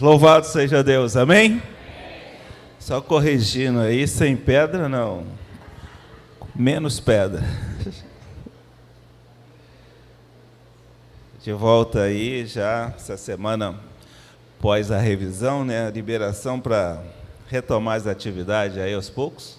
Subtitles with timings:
[0.00, 1.60] Louvado seja Deus, amém?
[2.78, 5.26] Só corrigindo aí, sem pedra não.
[6.54, 7.42] Menos pedra.
[11.42, 13.80] De volta aí já essa semana
[14.60, 17.02] após a revisão, né, a liberação para
[17.48, 19.58] retomar as atividades aí aos poucos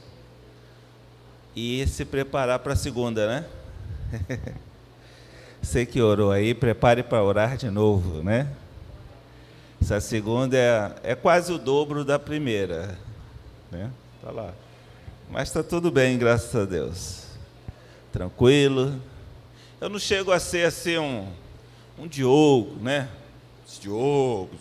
[1.53, 3.45] e se preparar para a segunda, né?
[5.61, 8.47] Você que orou aí, prepare para orar de novo, né?
[9.83, 12.97] Essa segunda é, é quase o dobro da primeira.
[13.69, 13.91] Né?
[14.21, 14.53] Tá lá.
[15.29, 17.25] Mas está tudo bem, graças a Deus.
[18.09, 18.97] Tranquilo.
[19.81, 21.27] Eu não chego a ser assim um,
[21.99, 23.09] um Diogo, né?
[23.81, 24.55] Diogo.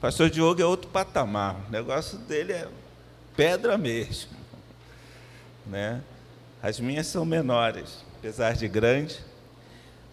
[0.00, 1.56] Pastor Diogo é outro patamar.
[1.66, 2.68] O negócio dele é
[3.36, 4.30] pedra mesmo.
[5.66, 6.00] Né?
[6.62, 9.20] As minhas são menores, apesar de grande,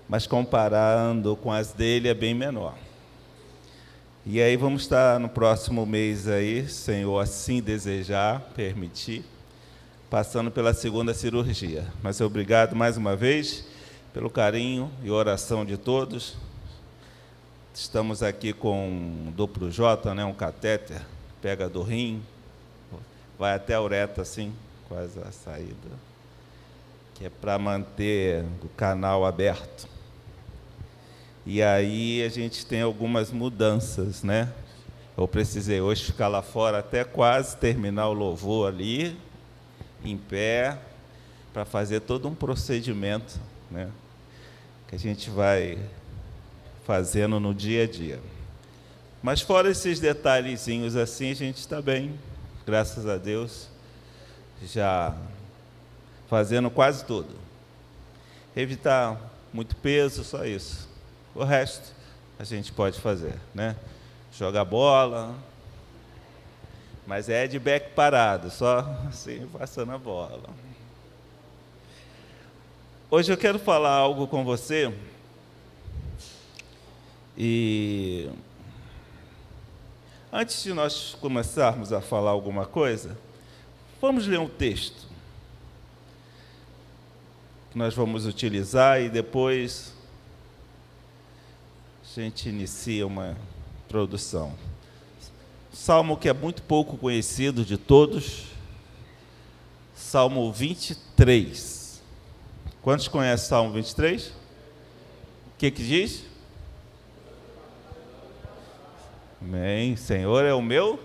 [0.07, 2.75] mas comparando com as dele é bem menor.
[4.25, 9.23] E aí vamos estar no próximo mês aí, Senhor, assim desejar, permitir,
[10.09, 11.87] passando pela segunda cirurgia.
[12.03, 13.65] Mas obrigado mais uma vez
[14.13, 16.35] pelo carinho e oração de todos.
[17.73, 21.01] Estamos aqui com um duplo J, né, um catéter,
[21.41, 22.21] pega do rim,
[23.37, 24.53] vai até a ureta assim,
[24.89, 25.89] quase a saída,
[27.15, 29.87] que é para manter o canal aberto.
[31.45, 34.51] E aí a gente tem algumas mudanças, né?
[35.17, 39.17] Eu precisei hoje ficar lá fora até quase terminar o louvor ali,
[40.03, 40.77] em pé,
[41.53, 43.89] para fazer todo um procedimento, né?
[44.87, 45.77] Que a gente vai
[46.85, 48.19] fazendo no dia a dia.
[49.21, 52.17] Mas fora esses detalhezinhos assim, a gente está bem,
[52.65, 53.69] graças a Deus,
[54.65, 55.15] já
[56.27, 57.35] fazendo quase tudo.
[58.55, 59.19] Evitar
[59.53, 60.88] muito peso, só isso.
[61.35, 61.93] O resto
[62.39, 63.75] a gente pode fazer, né?
[64.31, 65.35] Jogar bola,
[67.05, 70.49] mas é de back parado, só assim passando a bola.
[73.11, 74.93] Hoje eu quero falar algo com você
[77.37, 78.29] e
[80.31, 83.17] antes de nós começarmos a falar alguma coisa,
[84.01, 85.07] vamos ler um texto
[87.71, 89.93] que nós vamos utilizar e depois
[92.21, 93.37] gente inicia uma
[93.85, 94.53] introdução.
[95.71, 98.47] Salmo que é muito pouco conhecido de todos,
[99.95, 102.01] Salmo 23.
[102.81, 104.27] Quantos conhecem Salmo 23?
[104.27, 104.33] O
[105.57, 106.25] que, que diz?
[109.41, 109.95] Amém.
[109.95, 110.99] Senhor é o meu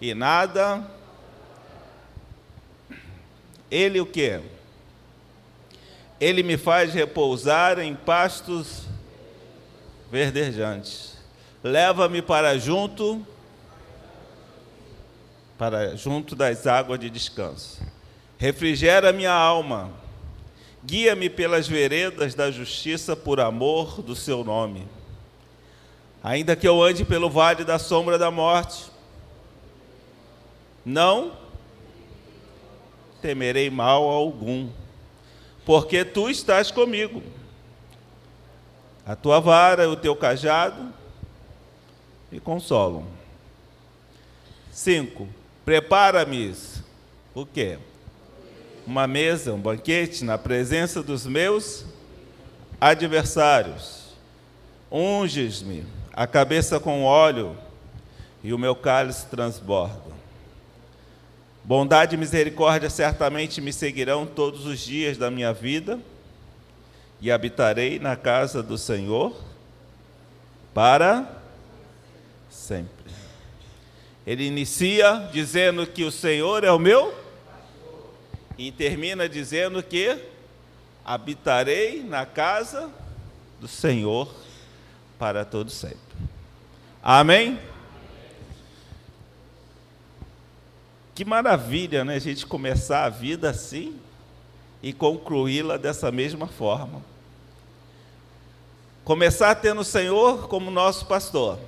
[0.00, 0.88] e nada.
[3.68, 4.40] Ele o que?
[6.20, 8.89] Ele me faz repousar em pastos
[10.10, 11.16] verdejantes.
[11.62, 13.24] Leva-me para junto
[15.56, 17.82] para junto das águas de descanso.
[18.38, 19.92] Refrigera minha alma.
[20.82, 24.88] Guia-me pelas veredas da justiça por amor do seu nome.
[26.22, 28.90] Ainda que eu ande pelo vale da sombra da morte,
[30.82, 31.32] não
[33.20, 34.70] temerei mal algum,
[35.66, 37.22] porque tu estás comigo
[39.06, 40.92] a tua vara e o teu cajado
[42.30, 43.06] me consolam.
[44.70, 45.28] Cinco,
[45.64, 46.54] prepara-me
[47.34, 47.78] o quê?
[48.86, 51.84] Uma mesa, um banquete na presença dos meus
[52.80, 54.10] adversários.
[54.90, 57.56] Unges-me a cabeça com óleo
[58.42, 60.10] e o meu cálice transborda.
[61.62, 66.00] Bondade e misericórdia certamente me seguirão todos os dias da minha vida
[67.20, 69.36] e habitarei na casa do Senhor
[70.72, 71.40] para
[72.48, 73.12] sempre.
[74.26, 77.14] Ele inicia dizendo que o Senhor é o meu
[78.56, 80.18] e termina dizendo que
[81.04, 82.90] habitarei na casa
[83.60, 84.32] do Senhor
[85.18, 85.98] para todo sempre.
[87.02, 87.58] Amém?
[91.14, 92.14] Que maravilha, né?
[92.14, 93.98] A gente começar a vida assim
[94.82, 97.09] e concluí-la dessa mesma forma.
[99.10, 101.58] Começar tendo o Senhor como nosso pastor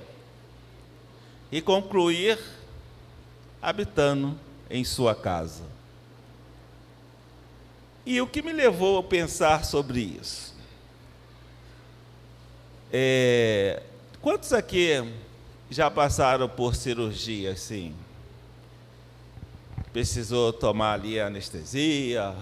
[1.51, 2.39] e concluir
[3.61, 5.65] habitando em sua casa.
[8.05, 10.55] E o que me levou a pensar sobre isso?
[12.89, 13.83] É,
[14.21, 15.03] quantos aqui
[15.69, 17.93] já passaram por cirurgia assim?
[19.91, 22.33] Precisou tomar ali anestesia,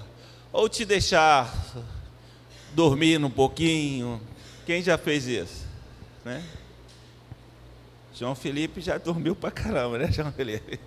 [0.54, 1.52] ou te deixar
[2.76, 4.22] dormir um pouquinho.
[4.66, 5.66] Quem já fez isso?
[6.24, 6.44] Né?
[8.14, 10.80] João Felipe já dormiu pra caramba, né, João Felipe?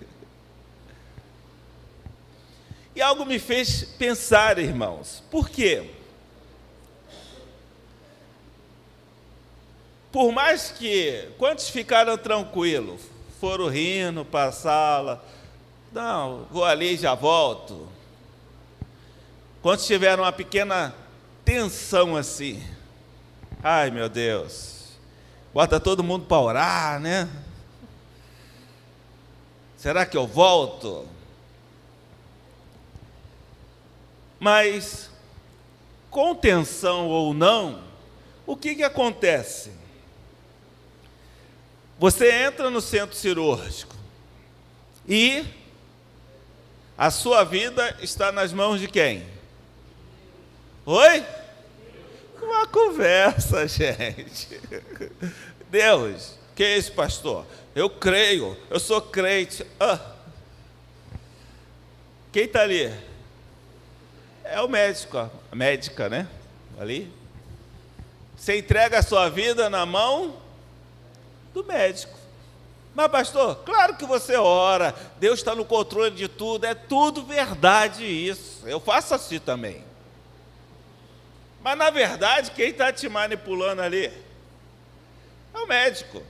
[2.95, 5.21] E algo me fez pensar, irmãos.
[5.29, 5.89] Por quê?
[10.11, 13.01] Por mais que quantos ficaram tranquilos,
[13.41, 15.25] foram rindo para a sala,
[15.91, 17.89] não, vou ali e já volto.
[19.61, 20.95] Quantos tiveram uma pequena
[21.43, 22.63] tensão assim?
[23.67, 24.91] Ai, meu Deus.
[25.51, 27.27] Bota todo mundo para orar, né?
[29.75, 31.07] Será que eu volto?
[34.39, 35.09] Mas,
[36.11, 37.83] com tensão ou não,
[38.45, 39.71] o que, que acontece?
[41.97, 43.95] Você entra no centro cirúrgico
[45.07, 45.43] e
[46.95, 49.25] a sua vida está nas mãos de quem?
[50.85, 51.25] Oi?
[52.45, 54.61] Uma conversa, gente.
[55.69, 57.45] Deus, que é esse pastor?
[57.73, 59.65] Eu creio, eu sou crente.
[59.79, 59.99] Ah.
[62.31, 62.93] Quem está ali?
[64.43, 66.27] É o médico, a médica, né?
[66.79, 67.11] Ali.
[68.37, 70.37] Você entrega a sua vida na mão
[71.53, 72.15] do médico.
[72.93, 78.05] Mas, pastor, claro que você ora, Deus está no controle de tudo, é tudo verdade
[78.05, 78.67] isso.
[78.67, 79.83] Eu faço assim também.
[81.65, 84.13] Mas, na verdade, quem está te manipulando ali
[85.51, 86.21] é o médico.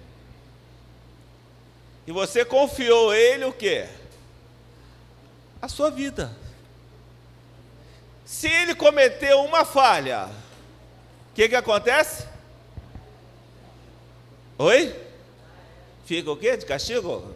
[2.07, 3.85] E você confiou ele o quê?
[5.61, 6.33] A sua vida.
[8.23, 10.27] Se ele cometeu uma falha,
[11.31, 12.25] o que, que acontece?
[14.57, 14.95] Oi?
[16.05, 16.55] Fica o quê?
[16.55, 17.35] De castigo?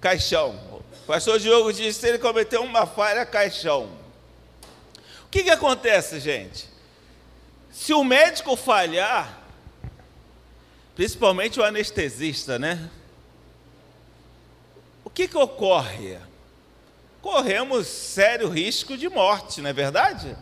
[0.00, 0.58] Caixão.
[0.72, 3.90] O pastor Diogo disse: se ele cometeu uma falha, caixão.
[5.26, 6.69] O que, que acontece, gente?
[7.70, 9.42] Se o médico falhar,
[10.94, 12.90] principalmente o anestesista, né?
[15.04, 16.18] O que, que ocorre?
[17.20, 20.36] corremos sério risco de morte, não é verdade?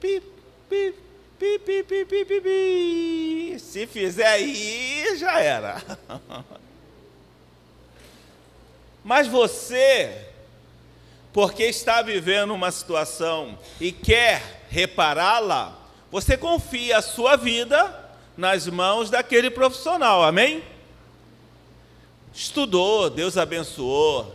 [0.00, 0.22] Pi,
[0.68, 0.94] pi,
[1.38, 3.56] pi, pi, pi, pi, pi, pi.
[3.58, 5.82] Se fizer aí, já era.
[9.04, 10.26] Mas você,
[11.32, 15.76] porque está vivendo uma situação e quer repará-la,
[16.10, 17.94] você confia a sua vida
[18.36, 20.62] nas mãos daquele profissional, amém?
[22.32, 24.34] Estudou, Deus abençoou,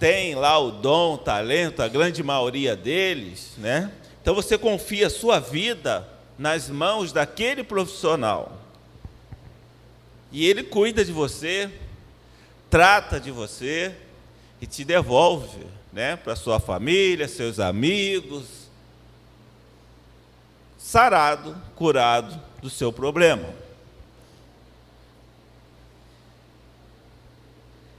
[0.00, 3.92] tem lá o dom, o talento, a grande maioria deles, né?
[4.20, 6.06] Então você confia a sua vida
[6.36, 8.58] nas mãos daquele profissional.
[10.32, 11.70] E ele cuida de você,
[12.68, 13.94] trata de você
[14.60, 18.59] e te devolve, né, para sua família, seus amigos,
[20.90, 23.48] sarado, curado do seu problema.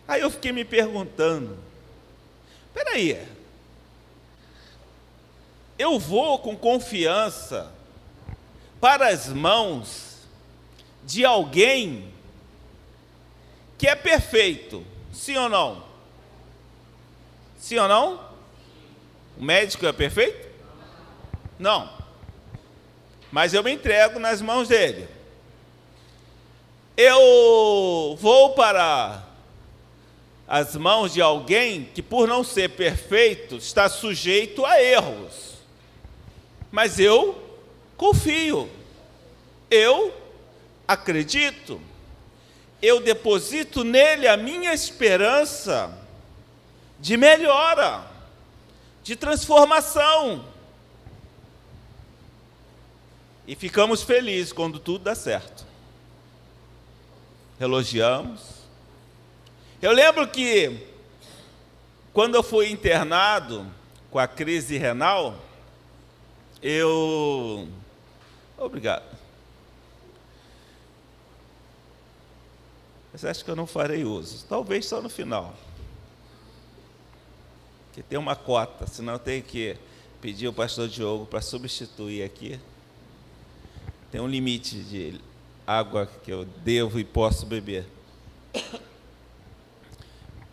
[0.06, 1.58] Aí eu fiquei me perguntando,
[2.68, 3.28] Espera aí.
[5.80, 7.72] Eu vou com confiança
[8.82, 10.28] para as mãos
[11.06, 12.14] de alguém
[13.78, 15.82] que é perfeito, sim ou não?
[17.58, 18.22] Sim ou não?
[19.38, 20.50] O médico é perfeito?
[21.58, 22.01] Não.
[23.32, 25.08] Mas eu me entrego nas mãos dele.
[26.98, 29.24] Eu vou para
[30.48, 35.54] as mãos de alguém que, por não ser perfeito, está sujeito a erros.
[36.70, 37.42] Mas eu
[37.96, 38.70] confio,
[39.70, 40.14] eu
[40.86, 41.82] acredito,
[42.82, 45.98] eu deposito nele a minha esperança
[47.00, 48.04] de melhora,
[49.04, 50.51] de transformação.
[53.48, 55.66] E ficamos felizes quando tudo dá certo.
[57.60, 58.42] Elogiamos,
[59.82, 60.88] eu lembro que
[62.14, 63.66] quando eu fui internado
[64.12, 65.40] com a crise renal,
[66.62, 67.68] eu.
[68.58, 69.06] Obrigado.
[73.12, 74.46] Mas acho que eu não farei uso.
[74.48, 75.56] Talvez só no final.
[77.94, 79.76] Que tem uma cota, senão eu tenho que
[80.22, 82.60] pedir o pastor Diogo para substituir aqui.
[84.12, 85.22] Tem um limite de
[85.66, 87.86] água que eu devo e posso beber.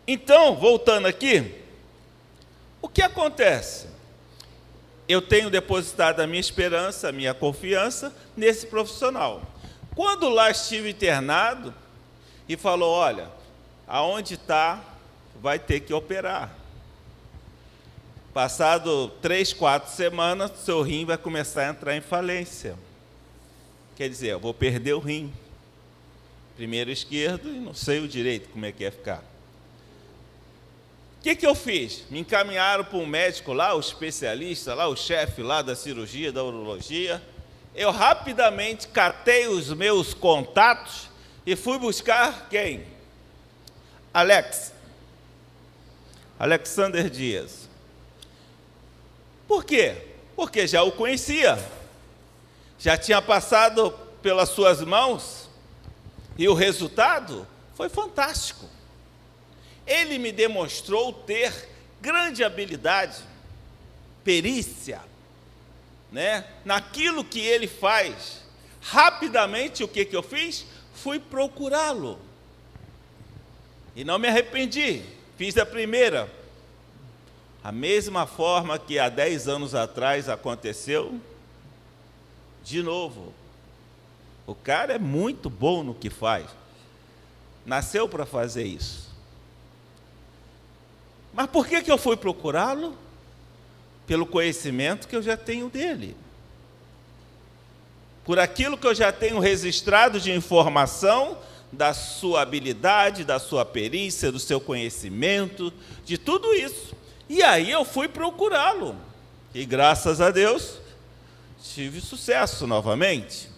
[0.07, 1.53] Então, voltando aqui,
[2.81, 3.87] o que acontece?
[5.07, 9.41] Eu tenho depositado a minha esperança, a minha confiança nesse profissional.
[9.93, 11.73] Quando lá estive internado
[12.47, 13.27] e falou: olha,
[13.85, 14.81] aonde está,
[15.41, 16.55] vai ter que operar.
[18.33, 22.75] Passado três, quatro semanas, seu rim vai começar a entrar em falência.
[23.99, 25.29] Quer dizer, eu vou perder o rim.
[26.55, 29.21] primeiro esquerdo e não sei o direito como é que ia ficar.
[31.17, 32.05] O que, que eu fiz?
[32.09, 36.41] Me encaminharam para um médico lá, o especialista lá, o chefe lá da cirurgia, da
[36.41, 37.21] urologia.
[37.75, 41.09] Eu rapidamente catei os meus contatos
[41.45, 42.87] e fui buscar quem?
[44.13, 44.71] Alex.
[46.39, 47.67] Alexander Dias.
[49.45, 49.97] Por quê?
[50.37, 51.59] Porque já o conhecia.
[52.79, 55.49] Já tinha passado pelas suas mãos
[56.37, 57.45] e o resultado
[57.75, 58.69] foi fantástico
[59.89, 61.51] ele me demonstrou ter
[61.99, 63.17] grande habilidade,
[64.23, 65.01] perícia,
[66.11, 68.43] né, naquilo que ele faz.
[68.81, 70.65] Rapidamente, o que, que eu fiz?
[70.93, 72.19] Fui procurá-lo.
[73.95, 75.01] E não me arrependi.
[75.35, 76.31] Fiz a primeira.
[77.63, 81.19] A mesma forma que há 10 anos atrás aconteceu,
[82.63, 83.33] de novo.
[84.45, 86.47] O cara é muito bom no que faz.
[87.65, 89.09] Nasceu para fazer isso.
[91.33, 92.95] Mas por que, que eu fui procurá-lo?
[94.07, 96.15] Pelo conhecimento que eu já tenho dele.
[98.25, 101.37] Por aquilo que eu já tenho registrado de informação
[101.71, 105.71] da sua habilidade, da sua perícia, do seu conhecimento,
[106.03, 106.95] de tudo isso.
[107.27, 108.95] E aí eu fui procurá-lo.
[109.53, 110.79] E graças a Deus,
[111.63, 113.49] tive sucesso novamente.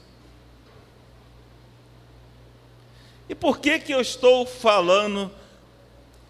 [3.29, 5.31] E por que que eu estou falando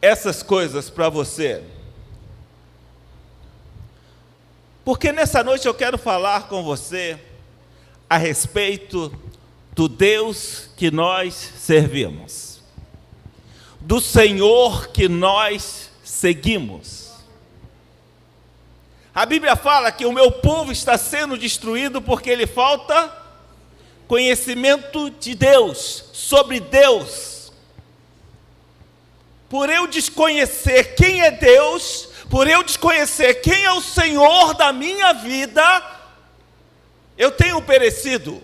[0.01, 1.63] essas coisas para você?
[4.85, 7.19] Porque nessa noite eu quero falar com você
[8.09, 9.11] a respeito
[9.73, 12.61] do Deus que nós servimos,
[13.79, 17.00] do Senhor que nós seguimos.
[19.13, 23.11] A Bíblia fala que o meu povo está sendo destruído porque lhe falta
[24.07, 27.31] conhecimento de Deus, sobre Deus
[29.51, 35.11] por eu desconhecer quem é Deus, por eu desconhecer quem é o Senhor da minha
[35.11, 35.61] vida,
[37.17, 38.41] eu tenho perecido.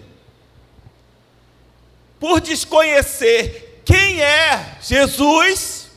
[2.19, 5.89] Por desconhecer quem é Jesus,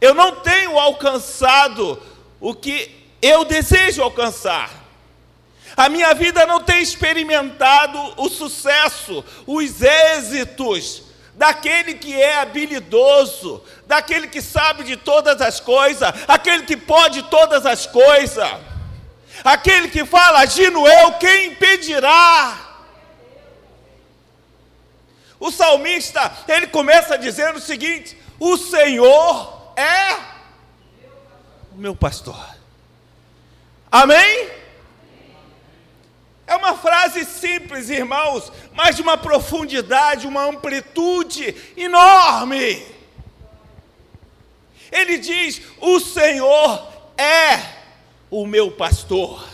[0.00, 2.02] eu não tenho alcançado
[2.40, 4.70] o que eu desejo alcançar.
[5.76, 14.26] A minha vida não tem experimentado o sucesso, os êxitos, daquele que é habilidoso, daquele
[14.26, 18.46] que sabe de todas as coisas, aquele que pode todas as coisas,
[19.44, 22.70] aquele que fala, agindo eu, quem impedirá?
[25.38, 30.12] O salmista, ele começa dizendo o seguinte: O Senhor é
[31.72, 32.59] o meu pastor.
[33.90, 34.50] Amém?
[36.46, 42.84] É uma frase simples, irmãos, mas de uma profundidade, uma amplitude enorme.
[44.90, 47.80] Ele diz: O Senhor é
[48.30, 49.48] o meu pastor.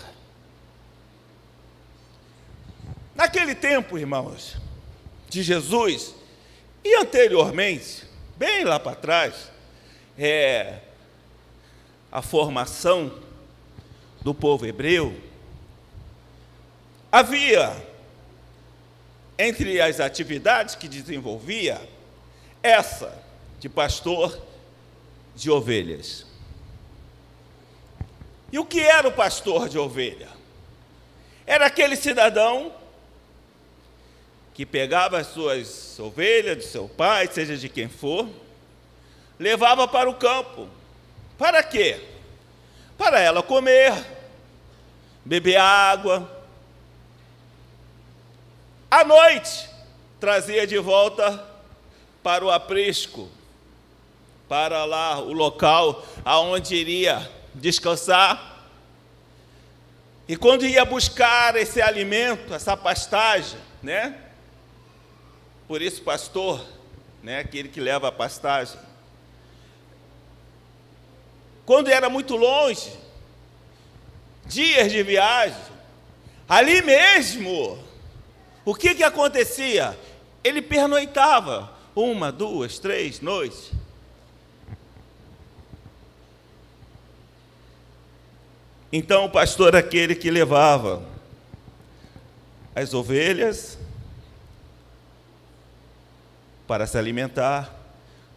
[3.14, 4.56] Naquele tempo, irmãos,
[5.28, 6.14] de Jesus,
[6.84, 8.04] e anteriormente,
[8.36, 9.50] bem lá para trás,
[10.18, 10.80] é,
[12.12, 13.25] a formação
[14.26, 15.14] do povo hebreu,
[17.12, 17.80] Havia,
[19.38, 21.80] entre as atividades que desenvolvia,
[22.60, 23.22] essa
[23.60, 24.36] de pastor
[25.36, 26.26] de ovelhas.
[28.50, 30.28] E o que era o pastor de ovelha?
[31.46, 32.74] Era aquele cidadão
[34.54, 38.28] que pegava as suas ovelhas, do seu pai, seja de quem for,
[39.38, 40.68] levava para o campo.
[41.38, 42.00] Para quê?
[42.98, 44.15] Para ela comer,
[45.26, 46.30] beber água,
[48.88, 49.68] à noite,
[50.20, 51.44] trazia de volta
[52.22, 53.28] para o aprisco,
[54.48, 58.62] para lá o local aonde iria descansar.
[60.28, 64.16] E quando ia buscar esse alimento, essa pastagem, né?
[65.66, 66.64] Por isso, pastor,
[67.20, 68.78] né, aquele que leva a pastagem.
[71.64, 72.92] Quando era muito longe,
[74.46, 75.60] dias de viagem,
[76.48, 77.78] ali mesmo,
[78.64, 79.98] o que, que acontecia?
[80.42, 83.72] Ele pernoitava uma, duas, três noites.
[88.92, 91.02] Então o pastor aquele que levava
[92.74, 93.78] as ovelhas
[96.66, 97.74] para se alimentar,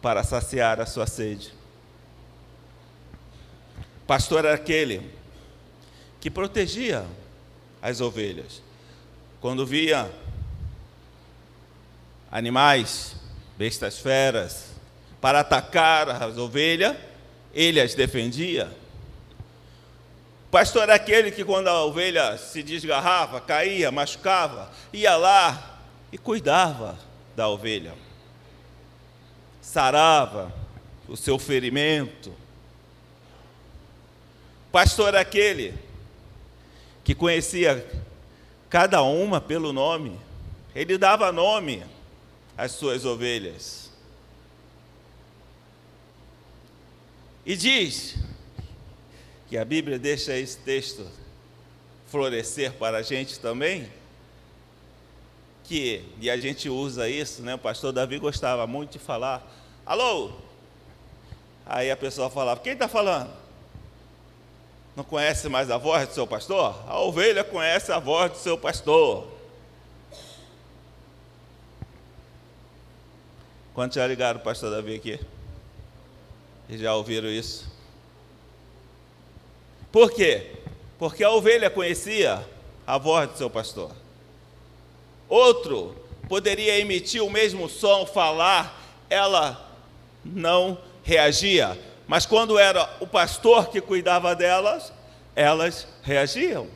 [0.00, 1.52] para saciar a sua sede.
[4.06, 5.19] Pastor era aquele
[6.20, 7.06] que protegia
[7.80, 8.62] as ovelhas.
[9.40, 10.10] Quando via
[12.30, 13.16] animais,
[13.56, 14.66] bestas feras,
[15.20, 16.96] para atacar as ovelhas,
[17.54, 18.70] ele as defendia.
[20.46, 25.78] O pastor era aquele que, quando a ovelha se desgarrava, caía, machucava, ia lá
[26.12, 26.98] e cuidava
[27.34, 27.94] da ovelha,
[29.62, 30.52] sarava
[31.08, 32.30] o seu ferimento.
[34.68, 35.89] O pastor era aquele
[37.04, 37.86] que conhecia
[38.68, 40.18] cada uma pelo nome,
[40.74, 41.82] ele dava nome
[42.56, 43.90] às suas ovelhas.
[47.44, 48.16] E diz
[49.48, 51.06] que a Bíblia deixa esse texto
[52.06, 53.90] florescer para a gente também,
[55.64, 57.54] que, e a gente usa isso, né?
[57.54, 59.48] O pastor Davi gostava muito de falar,
[59.86, 60.32] alô?
[61.64, 63.39] Aí a pessoa falava, quem está falando?
[64.96, 66.74] Não conhece mais a voz do seu pastor?
[66.86, 69.26] A ovelha conhece a voz do seu pastor.
[73.72, 75.20] Quantos já ligaram o pastor Davi aqui?
[76.68, 77.70] E já ouviram isso?
[79.92, 80.52] Por quê?
[80.98, 82.46] Porque a ovelha conhecia
[82.86, 83.90] a voz do seu pastor.
[85.28, 85.96] Outro
[86.28, 89.68] poderia emitir o mesmo som, falar, ela
[90.24, 91.78] não reagia.
[92.10, 94.92] Mas quando era o pastor que cuidava delas,
[95.36, 96.66] elas reagiam.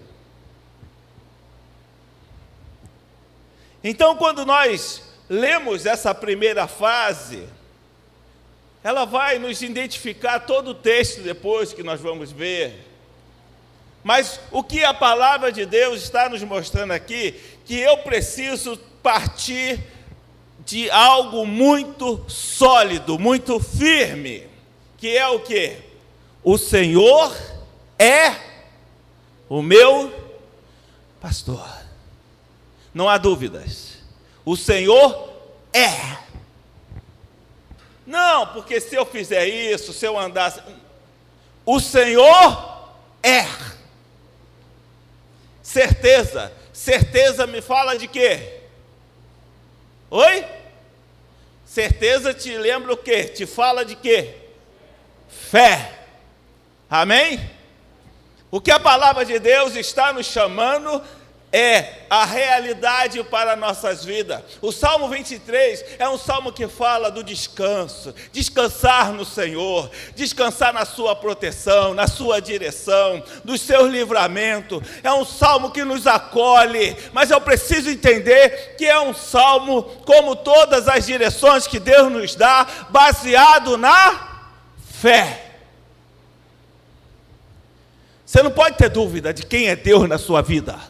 [3.82, 7.48] Então, quando nós lemos essa primeira fase,
[8.84, 12.86] ela vai nos identificar todo o texto depois que nós vamos ver.
[14.04, 19.80] Mas o que a palavra de Deus está nos mostrando aqui, que eu preciso partir
[20.64, 24.53] de algo muito sólido, muito firme
[25.04, 25.76] que é o que?
[26.42, 27.36] O Senhor
[27.98, 28.34] é
[29.50, 30.10] o meu
[31.20, 31.62] pastor.
[32.94, 33.98] Não há dúvidas.
[34.46, 35.30] O Senhor
[35.74, 36.16] é.
[38.06, 40.62] Não, porque se eu fizer isso, se eu andasse.
[41.66, 42.88] O Senhor
[43.22, 43.46] é.
[45.62, 46.50] Certeza.
[46.72, 48.60] Certeza me fala de quê?
[50.10, 50.46] Oi?
[51.66, 53.24] Certeza te lembra o quê?
[53.24, 54.43] Te fala de quê?
[55.28, 55.92] Fé.
[56.88, 57.50] Amém?
[58.50, 61.02] O que a palavra de Deus está nos chamando
[61.54, 64.42] é a realidade para nossas vidas.
[64.60, 70.84] O Salmo 23 é um salmo que fala do descanso, descansar no Senhor, descansar na
[70.84, 74.82] sua proteção, na sua direção, do seu livramento.
[75.04, 80.34] É um salmo que nos acolhe, mas eu preciso entender que é um salmo como
[80.34, 84.33] todas as direções que Deus nos dá, baseado na
[85.04, 85.50] fé.
[88.24, 90.80] Você não pode ter dúvida de quem é Deus na sua vida.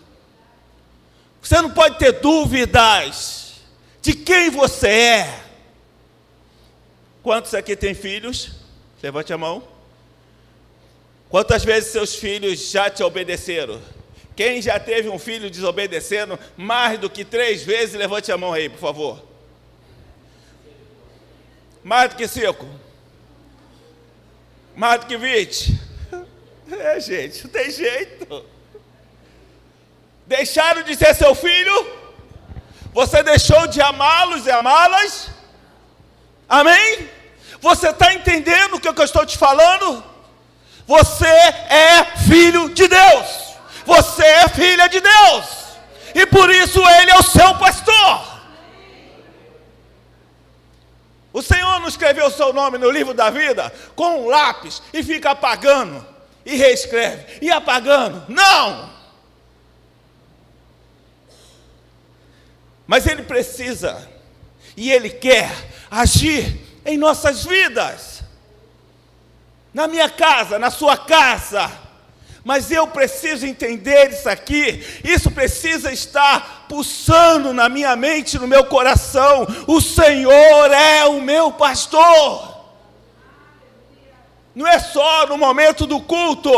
[1.42, 3.54] Você não pode ter dúvidas
[4.00, 5.40] de quem você é.
[7.24, 8.52] Quantos aqui têm filhos?
[9.02, 9.66] Levante a mão.
[11.28, 13.82] Quantas vezes seus filhos já te obedeceram?
[14.36, 18.68] Quem já teve um filho desobedecendo mais do que três vezes, levante a mão aí,
[18.68, 19.24] por favor.
[21.82, 22.83] Mais do que cinco.
[24.76, 25.84] 20?
[26.66, 28.44] É, gente, não tem jeito.
[30.26, 31.86] Deixaram de ser seu filho?
[32.94, 35.28] Você deixou de amá-los e amá-las?
[36.48, 37.08] Amém?
[37.60, 40.02] Você está entendendo o que eu estou te falando?
[40.86, 43.26] Você é filho de Deus.
[43.84, 45.44] Você é filha de Deus.
[46.14, 48.33] E por isso Ele é o seu pastor.
[51.34, 55.02] O Senhor não escreveu o seu nome no livro da vida com um lápis e
[55.02, 56.06] fica apagando,
[56.46, 58.24] e reescreve, e apagando.
[58.28, 58.88] Não!
[62.86, 64.08] Mas Ele precisa,
[64.76, 65.50] e Ele quer
[65.90, 68.22] agir em nossas vidas,
[69.72, 71.68] na minha casa, na sua casa,
[72.44, 78.66] mas eu preciso entender isso aqui, isso precisa estar pulsando na minha mente, no meu
[78.66, 79.46] coração.
[79.66, 82.54] O Senhor é o meu pastor.
[84.54, 86.52] Não é só no momento do culto.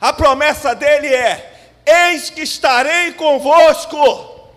[0.00, 4.50] A promessa dele é: Eis que estarei convosco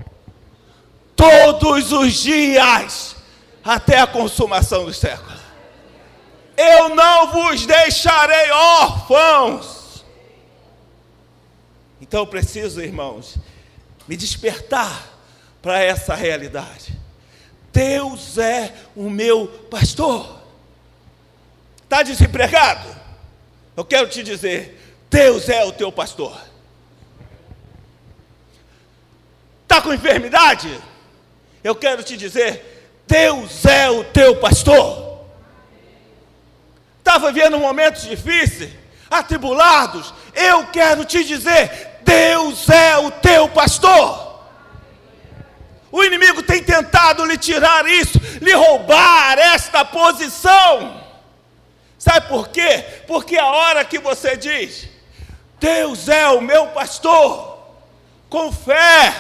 [1.16, 3.16] todos os dias
[3.64, 5.37] até a consumação dos séculos
[6.58, 10.04] eu não vos deixarei órfãos.
[12.02, 13.38] Então eu preciso, irmãos,
[14.08, 15.08] me despertar
[15.62, 16.98] para essa realidade.
[17.72, 20.42] Deus é o meu pastor.
[21.84, 22.96] Está desempregado?
[23.76, 26.36] Eu quero te dizer: Deus é o teu pastor.
[29.64, 30.76] Está com enfermidade?
[31.64, 34.97] Eu quero te dizer: Deus é o teu pastor.
[37.18, 38.70] Está vivendo momentos difíceis,
[39.10, 40.14] atribulados?
[40.36, 44.44] Eu quero te dizer: Deus é o teu pastor.
[45.92, 51.04] O inimigo tem tentado lhe tirar isso, lhe roubar esta posição.
[51.98, 52.86] Sabe por quê?
[53.08, 54.88] Porque a hora que você diz,
[55.60, 57.58] Deus é o meu pastor,
[58.30, 59.12] com fé,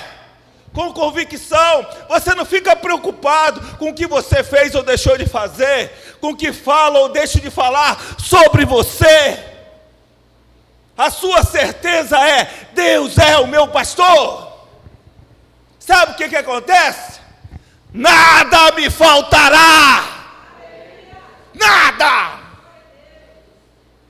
[0.78, 5.92] com convicção, você não fica preocupado com o que você fez ou deixou de fazer,
[6.22, 9.44] com o que fala ou deixa de falar sobre você.
[10.96, 14.54] A sua certeza é: Deus é o meu pastor.
[15.80, 17.22] Sabe o que, que acontece?
[17.92, 20.28] Nada me faltará.
[21.56, 22.40] Nada.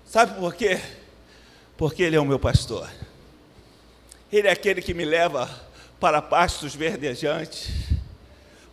[0.06, 0.82] Sabe por quê?
[1.78, 2.90] Porque Ele é o meu pastor.
[4.30, 5.67] Ele é aquele que me leva
[6.00, 7.70] para pastos verdejantes,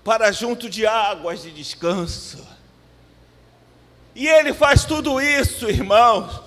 [0.03, 2.47] para junto de águas de descanso.
[4.15, 6.41] E Ele faz tudo isso, irmãos,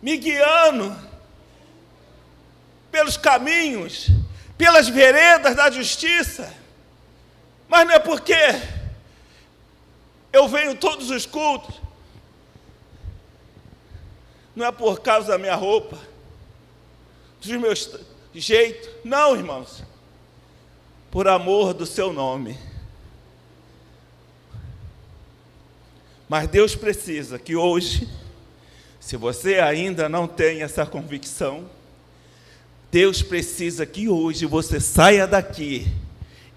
[0.00, 0.96] me guiando
[2.90, 4.10] pelos caminhos
[4.60, 6.54] pelas veredas da justiça.
[7.66, 8.36] Mas não é porque
[10.30, 11.80] eu venho todos os cultos,
[14.54, 15.98] não é por causa da minha roupa,
[17.40, 17.86] dos meus
[18.34, 19.82] jeitos, não, irmãos,
[21.10, 22.56] por amor do seu nome.
[26.28, 28.08] Mas Deus precisa que hoje,
[29.00, 31.68] se você ainda não tem essa convicção,
[32.90, 35.86] Deus precisa que hoje você saia daqui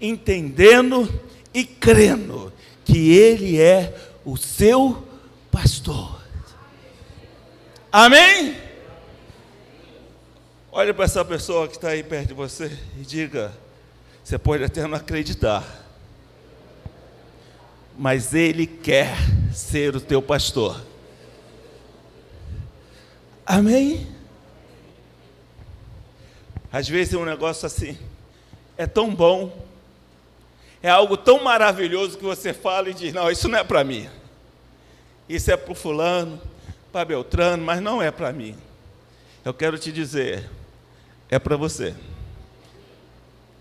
[0.00, 1.08] entendendo
[1.52, 2.52] e crendo
[2.84, 5.04] que Ele é o seu
[5.50, 6.20] pastor.
[7.90, 8.63] Amém?
[10.76, 13.52] Olhe para essa pessoa que está aí perto de você e diga:
[14.24, 15.64] você pode até não acreditar,
[17.96, 19.14] mas Ele quer
[19.52, 20.84] ser o teu pastor.
[23.46, 24.04] Amém?
[26.72, 27.96] Às vezes é um negócio assim,
[28.76, 29.56] é tão bom,
[30.82, 34.10] é algo tão maravilhoso que você fala e diz: Não, isso não é para mim.
[35.28, 36.42] Isso é para o fulano,
[36.90, 38.58] para Beltrano, mas não é para mim.
[39.44, 40.50] Eu quero te dizer,
[41.34, 41.92] é para você.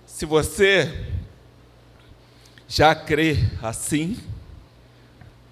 [0.05, 1.07] Se você
[2.67, 4.19] já crê assim,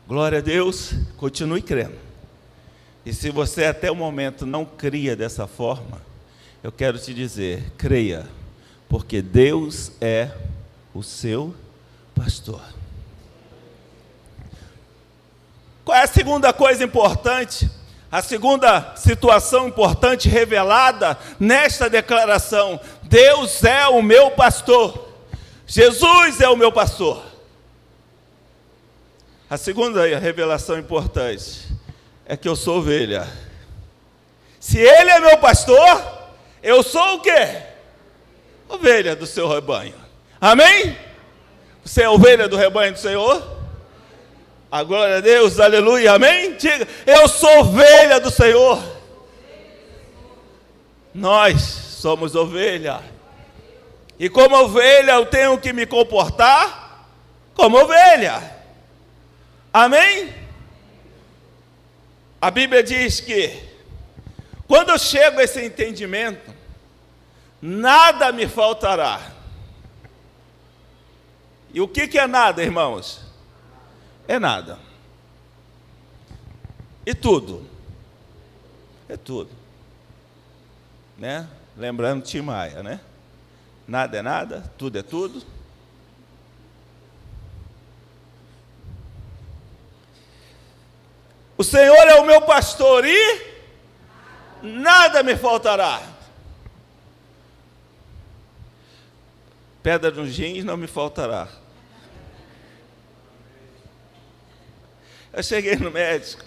[0.07, 1.97] glória a Deus, continue crendo.
[3.03, 5.99] E se você até o momento não cria dessa forma,
[6.61, 8.27] eu quero te dizer: creia,
[8.87, 10.29] porque Deus é
[10.93, 11.55] o seu
[12.13, 12.61] pastor.
[15.83, 17.67] Qual é a segunda coisa importante?
[18.11, 25.07] A segunda situação importante revelada nesta declaração: Deus é o meu pastor.
[25.65, 27.23] Jesus é o meu pastor.
[29.49, 31.67] A segunda revelação importante
[32.25, 33.27] é que eu sou ovelha.
[34.59, 36.21] Se Ele é meu pastor,
[36.61, 37.61] eu sou o quê?
[38.67, 39.95] Ovelha do seu rebanho.
[40.39, 40.97] Amém?
[41.83, 43.60] Você é ovelha do rebanho do Senhor?
[44.71, 46.55] A glória a Deus, aleluia, amém?
[46.55, 48.81] Diga, eu sou ovelha do Senhor.
[51.13, 53.01] Nós somos ovelha.
[54.17, 57.09] E como ovelha eu tenho que me comportar
[57.53, 58.41] como ovelha.
[59.73, 60.33] Amém?
[62.39, 63.61] A Bíblia diz que
[64.69, 66.49] quando eu chego a esse entendimento,
[67.61, 69.19] nada me faltará.
[71.73, 73.30] E o que, que é nada, irmãos?
[74.31, 74.79] É nada.
[77.05, 77.67] E tudo.
[79.09, 79.49] É tudo.
[81.17, 81.45] Né?
[81.75, 83.01] Lembrando Tim Maia, né?
[83.85, 85.43] Nada é nada, tudo é tudo.
[91.57, 93.51] O Senhor é o meu pastor e
[94.63, 96.01] nada me faltará.
[99.83, 101.60] Pedra nos jeans não me faltará.
[105.33, 106.43] Eu cheguei no médico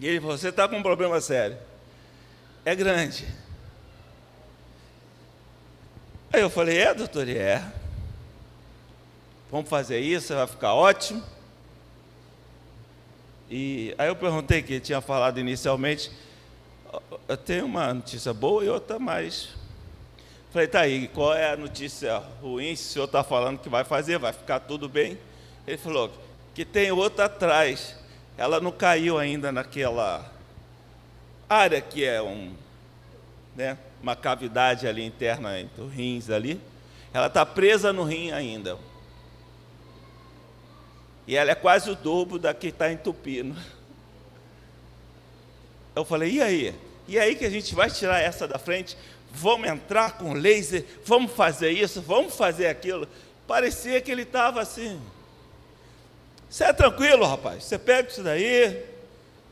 [0.00, 1.58] e ele falou: Você está com um problema sério.
[2.64, 3.26] É grande.
[6.32, 7.62] Aí eu falei: É, doutor, é.
[9.50, 11.22] Vamos fazer isso, vai ficar ótimo.
[13.48, 16.10] E aí eu perguntei que ele tinha falado inicialmente
[17.28, 19.48] eu tenho uma notícia boa e outra mais.
[20.52, 22.74] Falei, tá aí, qual é a notícia ruim?
[22.76, 25.18] Se o senhor está falando que vai fazer, vai ficar tudo bem.
[25.66, 26.10] Ele falou
[26.56, 27.94] que tem outra atrás.
[28.38, 30.32] Ela não caiu ainda naquela
[31.46, 32.54] área que é um
[33.54, 36.58] né, uma cavidade ali interna entre os rins ali.
[37.12, 38.78] Ela está presa no rim ainda.
[41.26, 43.54] E ela é quase o dobro da que está entupindo.
[45.94, 46.74] Eu falei, e aí?
[47.06, 48.96] E aí que a gente vai tirar essa da frente?
[49.30, 53.06] Vamos entrar com laser, vamos fazer isso, vamos fazer aquilo.
[53.46, 54.98] Parecia que ele estava assim.
[56.56, 57.64] Você é tranquilo, rapaz.
[57.64, 58.82] Você pega isso daí,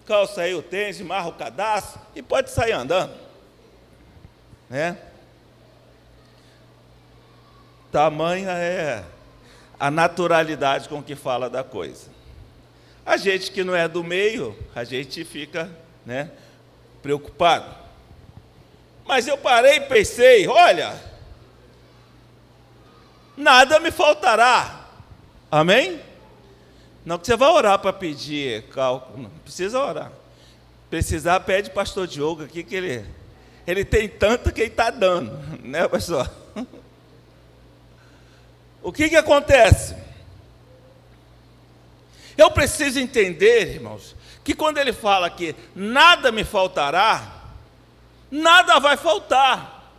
[0.06, 3.12] calça aí o tênis, marra o cadastro e pode sair andando.
[4.70, 4.96] Né?
[7.92, 9.04] Tamanha é
[9.78, 12.08] a naturalidade com que fala da coisa.
[13.04, 15.70] A gente que não é do meio, a gente fica
[16.06, 16.30] né,
[17.02, 17.66] preocupado.
[19.04, 20.98] Mas eu parei e pensei: olha,
[23.36, 24.86] nada me faltará.
[25.50, 26.13] Amém?
[27.04, 30.10] Não que você vai orar para pedir cálculo, não precisa orar.
[30.88, 33.04] Precisar, pede pastor Diogo aqui, que ele,
[33.66, 36.30] ele tem tanto que ele está dando, né, pastor?
[38.82, 39.96] O que, que acontece?
[42.36, 44.14] Eu preciso entender, irmãos,
[44.44, 47.44] que quando ele fala que nada me faltará,
[48.30, 49.90] nada vai faltar.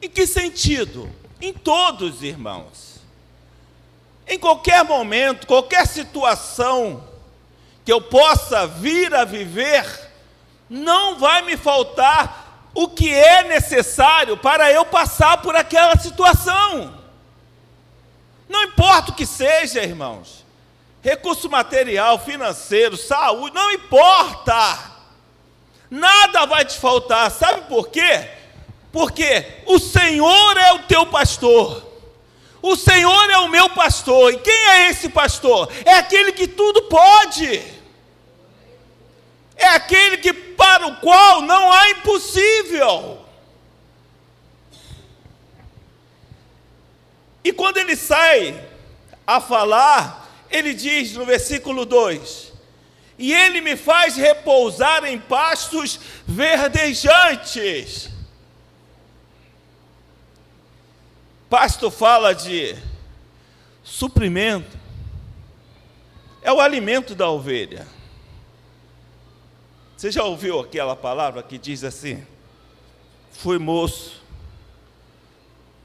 [0.00, 1.10] Em que sentido?
[1.42, 2.89] Em todos, irmãos.
[4.30, 7.02] Em qualquer momento, qualquer situação
[7.84, 9.84] que eu possa vir a viver,
[10.68, 16.96] não vai me faltar o que é necessário para eu passar por aquela situação.
[18.48, 20.46] Não importa o que seja, irmãos.
[21.02, 24.92] Recurso material, financeiro, saúde, não importa.
[25.90, 27.32] Nada vai te faltar.
[27.32, 28.30] Sabe por quê?
[28.92, 31.89] Porque o Senhor é o teu pastor.
[32.62, 34.32] O Senhor é o meu pastor.
[34.32, 35.70] E quem é esse pastor?
[35.84, 37.62] É aquele que tudo pode.
[39.56, 43.26] É aquele que para o qual não há impossível.
[47.42, 48.62] E quando ele sai
[49.26, 52.52] a falar, ele diz no versículo 2:
[53.18, 58.10] E ele me faz repousar em pastos verdejantes.
[61.50, 62.76] Pasto fala de
[63.82, 64.78] suprimento,
[66.42, 67.88] é o alimento da ovelha.
[69.96, 72.24] Você já ouviu aquela palavra que diz assim:
[73.32, 74.22] fui moço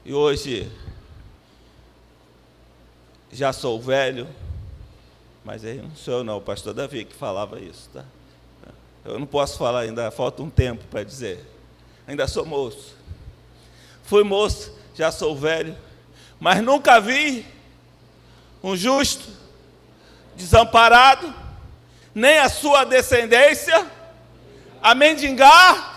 [0.04, 0.70] e hoje
[3.32, 4.28] já sou velho,
[5.44, 8.04] mas aí não sou eu não, o pastor Davi que falava isso, tá?
[9.04, 11.44] Eu não posso falar ainda, falta um tempo para dizer.
[12.06, 12.94] Ainda sou moço.
[14.04, 15.76] Fui moço, já sou velho,
[16.40, 17.46] mas nunca vi
[18.62, 19.28] um justo
[20.34, 21.32] desamparado,
[22.14, 23.86] nem a sua descendência
[24.82, 25.94] a mendigar.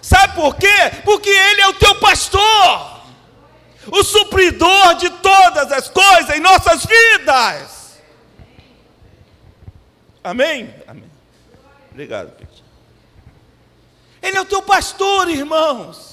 [0.00, 0.66] Sabe por quê?
[1.04, 2.92] Porque ele é o teu pastor
[3.90, 8.00] o supridor de todas as coisas em nossas vidas.
[10.22, 10.72] Amém?
[10.86, 11.10] Amém.
[11.90, 12.32] Obrigado.
[14.22, 16.11] Ele é o teu pastor, irmãos.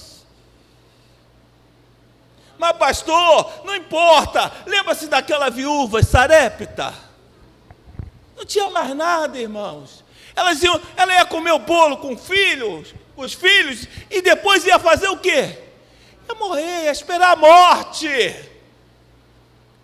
[2.60, 4.52] Mas, pastor, não importa.
[4.65, 6.93] Lembra-se daquela viúva Sarepta?
[8.36, 10.04] Não tinha mais nada, irmãos.
[10.36, 15.08] Elas iam, ela ia comer o bolo com filhos, os filhos, e depois ia fazer
[15.08, 15.58] o quê?
[16.28, 18.36] É morrer, é esperar a morte.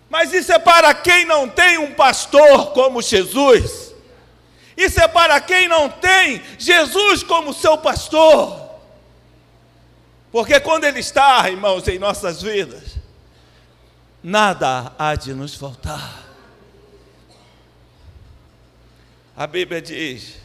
[0.09, 3.95] Mas isso é para quem não tem um pastor como Jesus.
[4.75, 8.64] Isso é para quem não tem Jesus como seu pastor.
[10.35, 12.97] Porque quando Ele está, irmãos, em nossas vidas,
[14.21, 16.25] nada há de nos faltar.
[19.33, 20.35] A Bíblia diz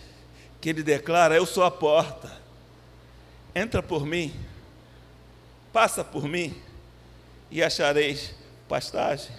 [0.61, 2.31] que Ele declara: Eu sou a porta,
[3.53, 4.33] entra por mim
[5.73, 6.55] Passa por mim
[7.51, 8.33] e achareis
[8.69, 9.35] pastagem.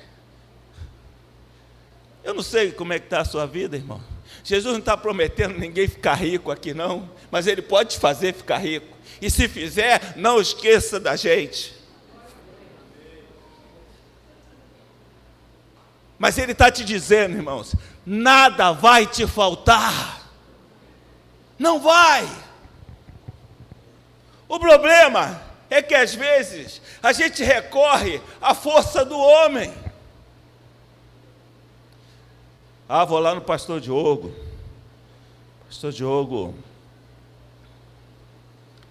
[2.25, 4.03] Eu não sei como é que está a sua vida, irmão.
[4.43, 8.57] Jesus não está prometendo ninguém ficar rico aqui, não, mas Ele pode te fazer ficar
[8.57, 8.97] rico.
[9.21, 11.75] E se fizer, não esqueça da gente.
[16.17, 20.29] Mas Ele está te dizendo, irmãos, nada vai te faltar.
[21.57, 22.27] Não vai.
[24.47, 29.73] O problema é que às vezes a gente recorre à força do homem.
[32.93, 34.35] Ah, vou lá no pastor Diogo.
[35.65, 36.53] Pastor Diogo,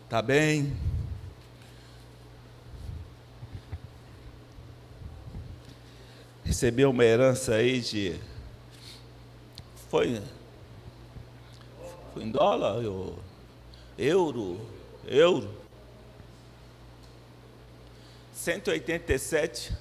[0.08, 0.74] tá bem?
[6.42, 8.18] Recebi uma herança aí de.
[9.90, 10.22] Foi.
[12.14, 13.22] Foi em dólar, euro.
[13.98, 15.54] euro.
[18.32, 19.76] 187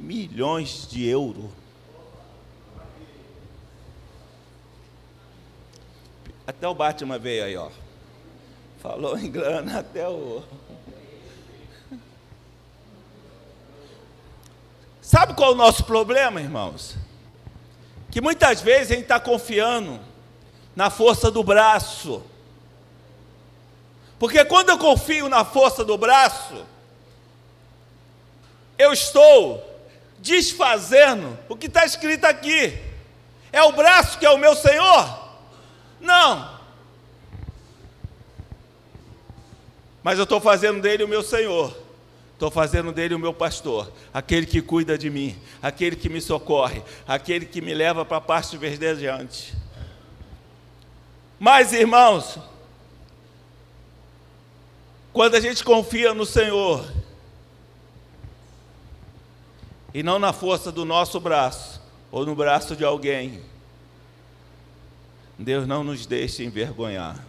[0.00, 1.65] milhões de euros.
[6.46, 7.70] Até o Batman veio aí, ó.
[8.80, 10.42] Falou em grana até o.
[15.02, 16.96] Sabe qual é o nosso problema, irmãos?
[18.10, 20.00] Que muitas vezes a gente está confiando
[20.74, 22.22] na força do braço.
[24.18, 26.64] Porque quando eu confio na força do braço,
[28.78, 29.62] eu estou
[30.18, 32.78] desfazendo o que está escrito aqui.
[33.52, 35.25] É o braço que é o meu Senhor?
[36.00, 36.56] Não.
[40.02, 41.76] Mas eu estou fazendo dele o meu Senhor.
[42.36, 46.82] Estou fazendo dele o meu pastor, aquele que cuida de mim, aquele que me socorre,
[47.08, 49.54] aquele que me leva para a parte verdejante.
[51.38, 52.38] Mas, irmãos,
[55.14, 56.86] quando a gente confia no Senhor,
[59.94, 61.80] e não na força do nosso braço,
[62.12, 63.42] ou no braço de alguém,
[65.38, 67.22] Deus não nos deixa envergonhar.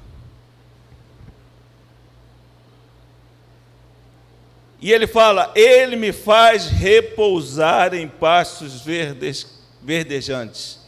[4.80, 10.80] E ele fala: Ele me faz repousar em pastos verdes, verdejantes.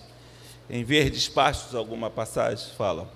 [0.70, 3.12] Em verdes pastos, alguma passagem fala.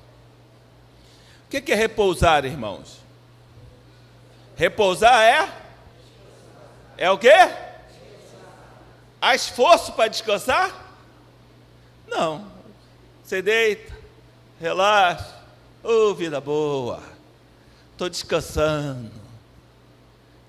[1.45, 2.97] O que é repousar, irmãos?
[4.55, 5.53] Repousar é?
[6.97, 7.29] É o quê?
[9.21, 10.97] Há esforço para descansar?
[12.07, 12.51] Não.
[13.23, 13.92] Você deita,
[14.63, 15.43] relaxa.
[15.83, 17.03] Ô, oh, vida boa.
[17.91, 19.23] Estou descansando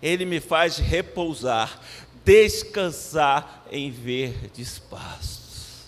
[0.05, 1.81] ele me faz repousar,
[2.23, 5.87] descansar em verdes pastos.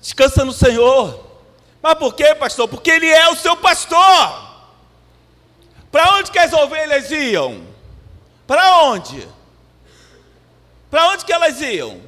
[0.00, 1.28] Descansa no Senhor.
[1.82, 2.66] Mas por quê, pastor?
[2.66, 4.48] Porque Ele é o seu pastor.
[5.92, 7.66] Para onde que as ovelhas iam?
[8.46, 9.28] Para onde?
[10.90, 12.00] Para onde que elas iam?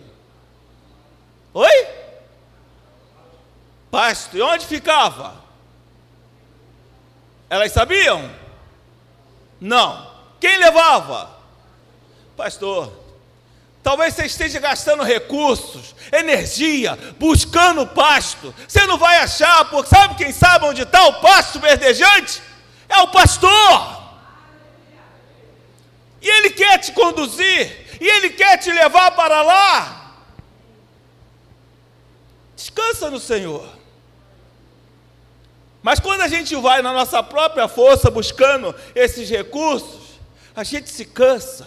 [1.53, 1.87] Oi?
[3.93, 4.39] Pasto.
[4.39, 5.35] E onde ficava?
[7.51, 8.35] Elas sabiam?
[9.61, 10.11] Não.
[10.41, 11.31] Quem levava?
[12.35, 12.91] Pastor.
[13.83, 18.55] Talvez você esteja gastando recursos, energia, buscando pasto.
[18.67, 22.41] Você não vai achar, porque sabe quem sabe onde está o pasto verdejante?
[22.89, 24.03] É o pastor.
[26.23, 30.15] E ele quer te conduzir, e ele quer te levar para lá.
[32.57, 33.82] Descansa no Senhor.
[35.83, 40.21] Mas quando a gente vai na nossa própria força buscando esses recursos,
[40.55, 41.67] a gente se cansa.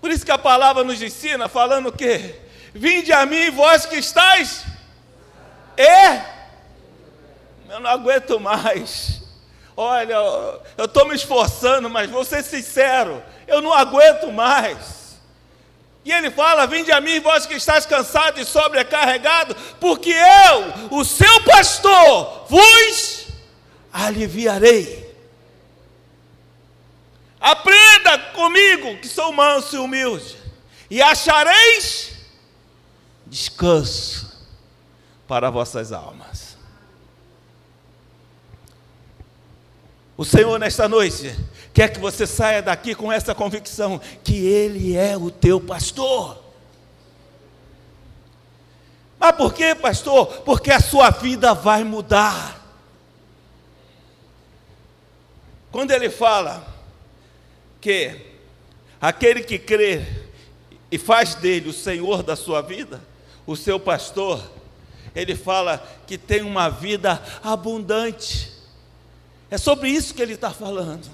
[0.00, 2.36] Por isso que a palavra nos ensina, falando o quê?
[2.72, 4.64] Vinde a mim, vós que estáis,
[5.76, 6.20] e
[7.68, 9.22] eu não aguento mais.
[9.76, 10.14] Olha,
[10.78, 14.95] eu estou me esforçando, mas vou ser sincero, eu não aguento mais.
[16.06, 21.04] E ele fala: Vinde a mim, vós que estáis cansados e sobrecarregados, porque eu, o
[21.04, 23.26] seu pastor, vos
[23.92, 25.04] aliviarei.
[27.40, 30.36] Aprenda comigo, que sou manso e humilde,
[30.88, 32.12] e achareis
[33.26, 34.46] descanso
[35.26, 36.25] para vossas almas.
[40.16, 41.36] O Senhor, nesta noite,
[41.74, 46.42] quer que você saia daqui com essa convicção: que Ele é o teu pastor.
[49.18, 50.26] Mas por quê, pastor?
[50.42, 52.64] Porque a sua vida vai mudar.
[55.70, 56.66] Quando ele fala,
[57.80, 58.16] que
[59.00, 60.04] aquele que crê
[60.90, 63.02] e faz dele o Senhor da sua vida,
[63.46, 64.42] o seu pastor,
[65.14, 68.55] ele fala que tem uma vida abundante.
[69.50, 71.08] É sobre isso que ele está falando.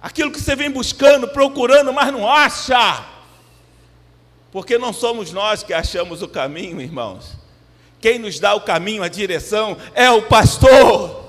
[0.00, 3.04] Aquilo que você vem buscando, procurando, mas não acha.
[4.52, 7.32] Porque não somos nós que achamos o caminho, irmãos.
[8.00, 11.26] Quem nos dá o caminho, a direção, é o pastor.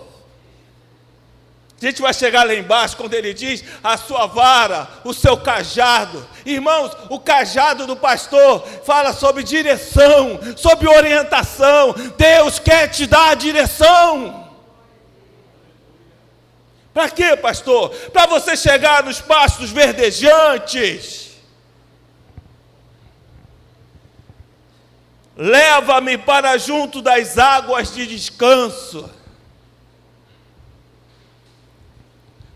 [1.82, 6.28] A gente vai chegar lá embaixo quando ele diz a sua vara, o seu cajado.
[6.46, 11.94] Irmãos, o cajado do pastor fala sobre direção, sobre orientação.
[12.18, 14.47] Deus quer te dar a direção.
[16.98, 17.92] Para quê, pastor?
[18.10, 21.38] Para você chegar nos pastos verdejantes.
[25.36, 29.08] Leva-me para junto das águas de descanso.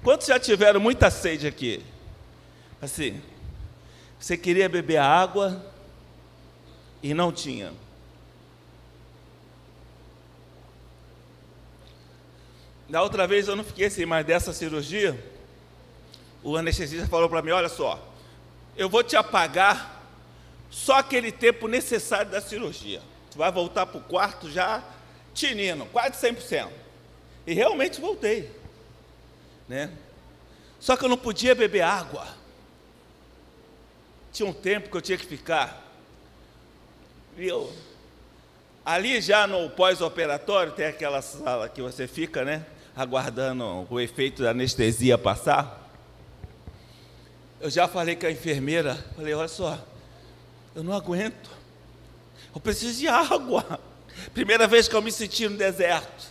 [0.02, 1.86] Quantos já tiveram muita sede aqui?
[2.82, 3.22] Assim,
[4.20, 5.64] você queria beber água
[7.04, 7.72] e não tinha.
[12.92, 15.18] Da outra vez eu não fiquei assim, mas dessa cirurgia,
[16.44, 18.06] o anestesista falou para mim: olha só,
[18.76, 20.04] eu vou te apagar
[20.70, 23.02] só aquele tempo necessário da cirurgia.
[23.32, 24.84] Tu vai voltar para o quarto já
[25.34, 26.68] tinino, quase 100%.
[27.48, 28.52] E realmente voltei.
[29.70, 29.90] Né?
[30.78, 32.28] Só que eu não podia beber água.
[34.34, 35.82] Tinha um tempo que eu tinha que ficar.
[37.38, 37.72] Viu?
[38.84, 42.66] Ali já no pós-operatório tem aquela sala que você fica, né?
[42.96, 45.90] Aguardando o efeito da anestesia passar.
[47.60, 49.78] Eu já falei com a enfermeira, falei, olha só,
[50.76, 51.50] eu não aguento.
[52.54, 53.80] Eu preciso de água.
[54.34, 56.28] Primeira vez que eu me senti no deserto.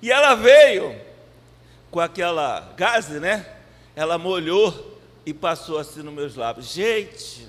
[0.00, 0.96] E ela veio
[1.90, 3.44] com aquela gaze, né?
[3.94, 6.72] Ela molhou e passou assim nos meus lábios.
[6.72, 7.46] Gente,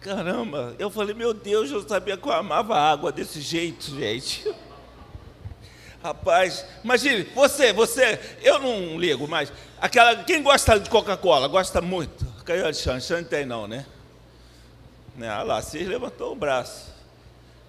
[0.00, 4.52] caramba, eu falei, meu Deus, eu sabia que eu amava água desse jeito, gente.
[6.04, 9.50] Rapaz, imagine, você, você, eu não ligo, mas
[9.80, 11.48] aquela, quem gosta de Coca-Cola?
[11.48, 12.26] Gosta muito.
[12.44, 13.86] Caiu de não tem não, né?
[15.16, 15.34] né?
[15.42, 16.92] Lá, Cis levantou o braço,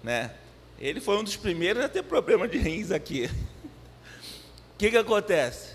[0.02, 0.32] né?
[0.78, 3.24] Ele foi um dos primeiros a ter problema de rins aqui.
[3.24, 5.74] O que que acontece?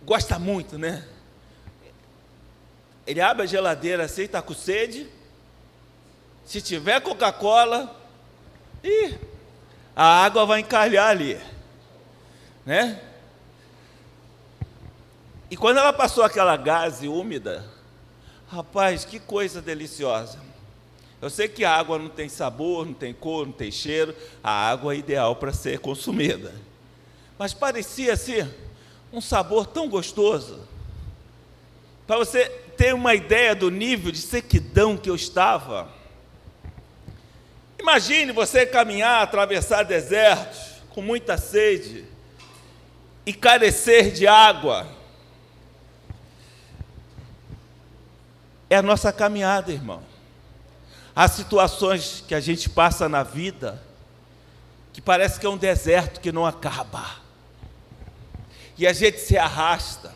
[0.00, 1.06] Gosta muito, né?
[3.06, 5.06] Ele abre a geladeira assim, está com sede.
[6.46, 7.94] Se tiver Coca-Cola,
[8.82, 9.27] e
[10.00, 11.36] a água vai encalhar ali,
[12.64, 13.00] né?
[15.50, 17.68] E quando ela passou aquela gaze úmida,
[18.48, 20.38] rapaz, que coisa deliciosa.
[21.20, 24.52] Eu sei que a água não tem sabor, não tem cor, não tem cheiro, a
[24.70, 26.54] água é ideal para ser consumida.
[27.36, 28.48] Mas parecia ser
[29.12, 30.60] um sabor tão gostoso.
[32.06, 35.88] Para você ter uma ideia do nível de sequidão que eu estava.
[37.78, 42.04] Imagine você caminhar, atravessar desertos com muita sede
[43.24, 44.86] e carecer de água.
[48.68, 50.02] É a nossa caminhada, irmão.
[51.14, 53.82] Há situações que a gente passa na vida
[54.92, 57.04] que parece que é um deserto que não acaba.
[58.76, 60.12] E a gente se arrasta,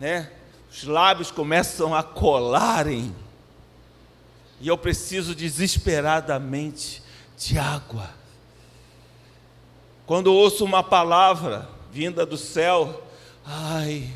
[0.00, 0.30] né?
[0.70, 3.14] Os lábios começam a colarem.
[4.60, 7.02] E eu preciso desesperadamente
[7.36, 8.10] de água.
[10.06, 13.02] Quando ouço uma palavra vinda do céu,
[13.44, 14.10] ai,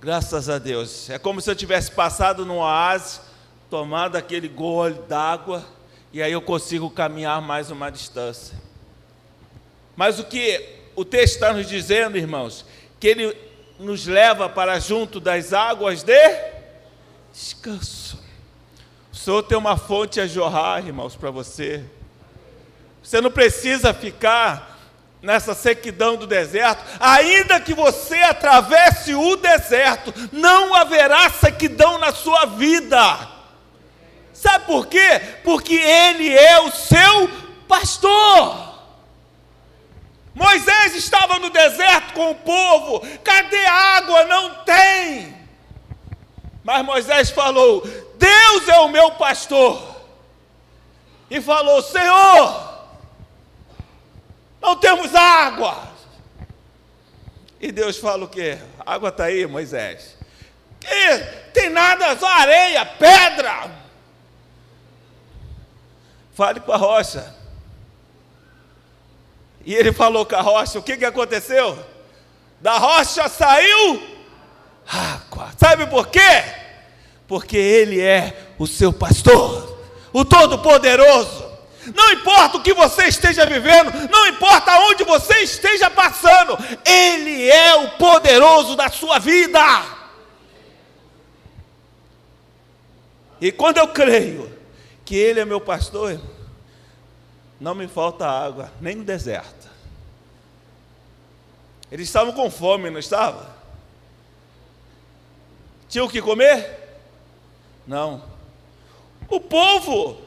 [0.00, 1.08] graças a Deus.
[1.10, 3.20] É como se eu tivesse passado num oásis
[3.70, 5.64] tomado aquele gole d'água
[6.12, 8.56] e aí eu consigo caminhar mais uma distância.
[9.96, 10.64] Mas o que
[10.96, 12.64] o texto está nos dizendo, irmãos,
[13.00, 13.36] que ele
[13.78, 16.54] nos leva para junto das águas de
[17.32, 18.23] descanso.
[19.14, 21.84] O Senhor tem uma fonte a jorrar, irmãos, para você.
[23.00, 24.76] Você não precisa ficar
[25.22, 32.44] nessa sequidão do deserto, ainda que você atravesse o deserto, não haverá sequidão na sua
[32.44, 33.28] vida.
[34.32, 35.22] Sabe por quê?
[35.44, 37.30] Porque Ele é o seu
[37.68, 38.74] pastor.
[40.34, 44.24] Moisés estava no deserto com o povo, cadê água?
[44.24, 45.36] Não tem.
[46.64, 47.86] Mas Moisés falou:
[48.24, 49.94] Deus é o meu pastor.
[51.30, 52.74] E falou: Senhor,
[54.60, 55.92] não temos água.
[57.60, 58.58] E Deus fala o quê?
[58.84, 60.16] água está aí, Moisés.
[60.80, 61.18] Que
[61.52, 63.70] tem nada, só areia, pedra.
[66.34, 67.34] Fale com a rocha.
[69.64, 71.78] E ele falou com a rocha, o que, que aconteceu?
[72.60, 74.02] Da rocha saiu
[74.86, 75.52] água.
[75.58, 76.63] Sabe por quê?
[77.26, 79.78] Porque ele é o seu pastor,
[80.12, 81.44] o Todo-Poderoso.
[81.94, 87.74] Não importa o que você esteja vivendo, não importa onde você esteja passando, Ele é
[87.74, 89.60] o poderoso da sua vida.
[93.40, 94.50] E quando eu creio
[95.04, 96.18] que Ele é meu pastor,
[97.60, 99.68] não me falta água, nem no deserto.
[101.92, 103.44] Eles estavam com fome, não estavam?
[105.88, 106.83] Tinham o que comer?
[107.86, 108.22] Não.
[109.28, 110.20] O povo,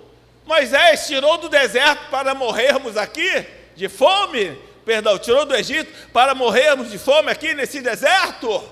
[0.45, 3.45] Moisés tirou do deserto para morrermos aqui
[3.75, 4.55] de fome,
[4.85, 8.63] perdão, tirou do Egito para morrermos de fome aqui nesse deserto.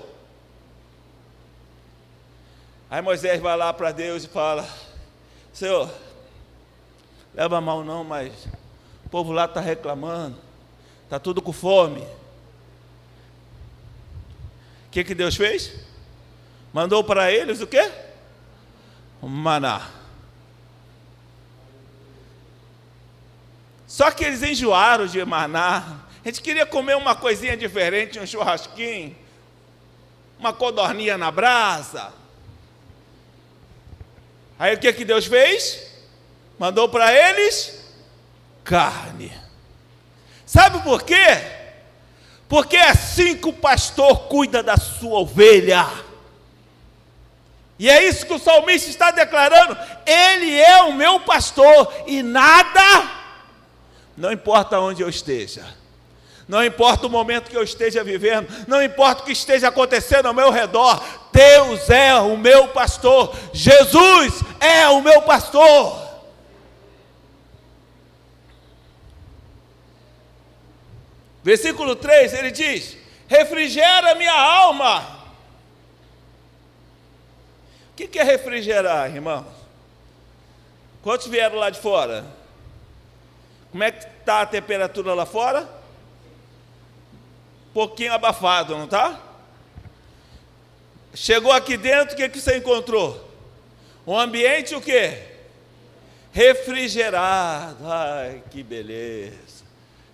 [2.90, 4.66] Aí Moisés vai lá para Deus e fala:
[5.52, 5.90] Senhor,
[7.34, 8.32] leva mal não, mas
[9.04, 10.38] o povo lá está reclamando,
[11.04, 12.02] está tudo com fome.
[14.86, 15.74] O que, que Deus fez?
[16.72, 17.92] Mandou para eles o quê?
[19.22, 19.90] Maná.
[23.86, 26.00] Só que eles enjoaram de maná.
[26.22, 29.16] A gente queria comer uma coisinha diferente, um churrasquinho,
[30.38, 32.12] uma codorninha na brasa.
[34.58, 35.86] Aí o que, que Deus fez?
[36.58, 37.84] Mandou para eles
[38.64, 39.32] carne.
[40.44, 41.56] Sabe por quê?
[42.48, 45.86] Porque é assim que o pastor cuida da sua ovelha.
[47.78, 49.76] E é isso que o salmista está declarando.
[50.06, 53.10] Ele é o meu pastor e nada,
[54.16, 55.64] não importa onde eu esteja,
[56.48, 60.34] não importa o momento que eu esteja vivendo, não importa o que esteja acontecendo ao
[60.34, 61.02] meu redor,
[61.32, 66.06] Deus é o meu pastor, Jesus é o meu pastor.
[71.42, 72.96] Versículo 3, ele diz:
[73.28, 75.15] refrigera minha alma
[78.04, 79.46] o que, é refrigerar, irmãos?
[81.02, 82.26] Quantos vieram lá de fora?
[83.70, 85.68] Como é que está a temperatura lá fora?
[87.72, 89.20] Pouquinho abafado, não está?
[91.14, 93.26] Chegou aqui dentro, o que, que você encontrou?
[94.06, 95.22] Um ambiente o quê?
[96.32, 97.78] Refrigerado.
[97.86, 99.64] Ai, que beleza.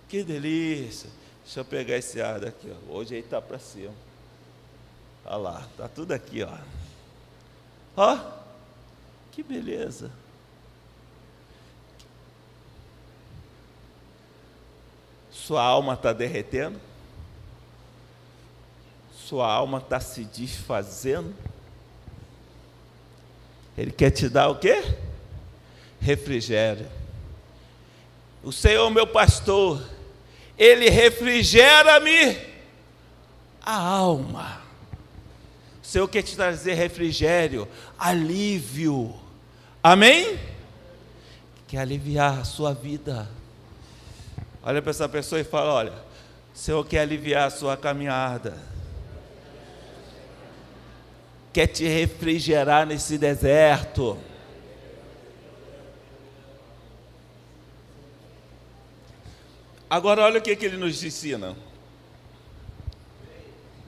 [0.07, 1.09] Que delícia.
[1.43, 2.71] Deixa eu pegar esse ar daqui.
[2.89, 2.93] Ó.
[2.97, 3.93] Hoje aí está para cima.
[5.25, 6.49] Olha lá, está tudo aqui, ó.
[7.95, 8.17] Ó,
[9.31, 10.11] que beleza.
[15.31, 16.79] Sua alma está derretendo,
[19.13, 21.35] sua alma está se desfazendo.
[23.77, 24.95] Ele quer te dar o quê?
[25.99, 26.87] Refrigério.
[28.43, 29.83] O Senhor, meu pastor,
[30.57, 32.37] Ele refrigera-me
[33.61, 34.62] a alma.
[35.83, 37.67] Senhor quer te trazer refrigério,
[37.99, 39.13] alívio.
[39.83, 40.39] Amém?
[41.67, 43.29] Quer aliviar a sua vida.
[44.63, 48.57] Olha para essa pessoa e fala: olha, o Senhor quer aliviar a sua caminhada.
[51.51, 54.17] Quer te refrigerar nesse deserto.
[59.89, 61.55] Agora olha o que, que ele nos ensina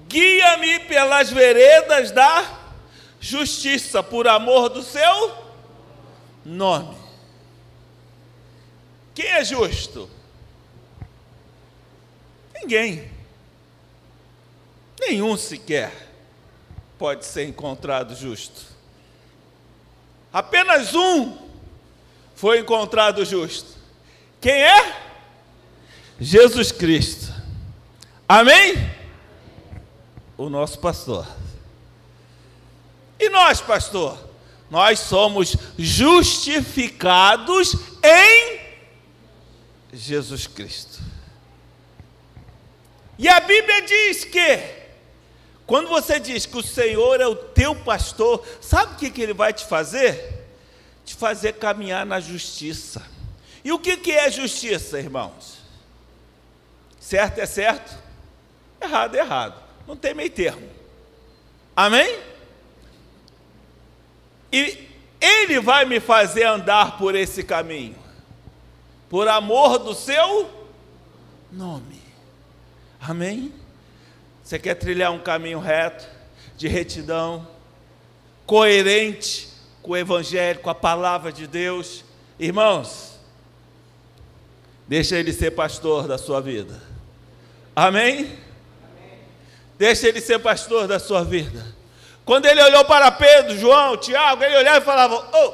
[0.07, 2.59] guia-me pelas veredas da
[3.19, 5.35] justiça, por amor do seu
[6.43, 6.95] nome.
[9.13, 10.09] Quem é justo?
[12.53, 13.11] Ninguém.
[14.99, 15.91] Nenhum sequer
[16.97, 18.73] pode ser encontrado justo.
[20.31, 21.37] Apenas um
[22.35, 23.75] foi encontrado justo.
[24.41, 24.95] Quem é?
[26.19, 27.33] Jesus Cristo.
[28.27, 28.94] Amém?
[30.37, 31.27] O nosso pastor.
[33.19, 34.17] E nós, pastor?
[34.69, 38.59] Nós somos justificados em
[39.93, 40.99] Jesus Cristo.
[43.17, 44.59] E a Bíblia diz que,
[45.65, 49.33] quando você diz que o Senhor é o teu pastor, sabe o que, que ele
[49.33, 50.45] vai te fazer?
[51.05, 53.01] Te fazer caminhar na justiça.
[53.63, 55.55] E o que, que é justiça, irmãos?
[56.99, 57.95] Certo é certo,
[58.81, 59.64] errado é errado.
[59.87, 60.67] Não tem meio termo.
[61.75, 62.19] Amém?
[64.51, 64.87] E
[65.19, 67.95] Ele vai me fazer andar por esse caminho,
[69.09, 70.49] por amor do seu
[71.51, 72.01] nome.
[73.01, 73.53] Amém?
[74.43, 76.07] Você quer trilhar um caminho reto,
[76.55, 77.47] de retidão,
[78.45, 79.49] coerente
[79.81, 82.05] com o Evangelho, com a palavra de Deus?
[82.39, 83.19] Irmãos,
[84.87, 86.81] deixa Ele ser pastor da sua vida.
[87.75, 88.44] Amém?
[89.77, 91.75] Deixa ele ser pastor da sua vida.
[92.23, 95.53] Quando ele olhou para Pedro, João, Tiago, ele olhava e falava: oh,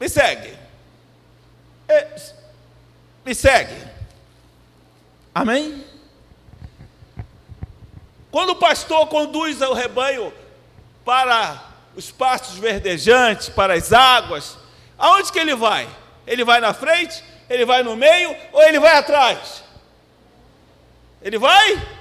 [0.00, 0.56] me segue.
[3.24, 3.74] Me segue.
[5.34, 5.84] Amém?
[8.30, 10.32] Quando o pastor conduz o rebanho
[11.04, 11.62] para
[11.94, 14.58] os pastos verdejantes, para as águas,
[14.98, 15.88] aonde que ele vai?
[16.26, 17.22] Ele vai na frente?
[17.48, 19.62] Ele vai no meio ou ele vai atrás?
[21.22, 21.95] Ele vai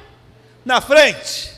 [0.66, 1.54] na frente,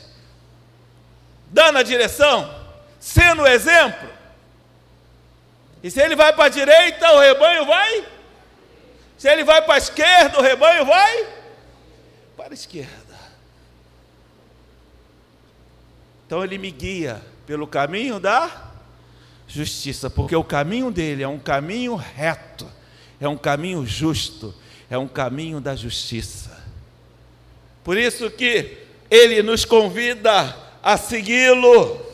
[1.46, 2.54] dando a direção,
[3.00, 4.08] sendo o exemplo.
[5.82, 8.06] E se ele vai para a direita, o rebanho vai.
[9.16, 11.26] Se ele vai para a esquerda, o rebanho vai
[12.36, 13.18] para a esquerda.
[16.26, 18.70] Então ele me guia pelo caminho da
[19.46, 22.70] justiça, porque o caminho dele é um caminho reto,
[23.18, 24.54] é um caminho justo,
[24.90, 26.62] é um caminho da justiça.
[27.82, 32.06] Por isso que ele nos convida a segui-lo.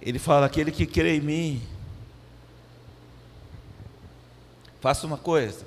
[0.00, 1.62] Ele fala: aquele que crê em mim,
[4.80, 5.64] faça uma coisa,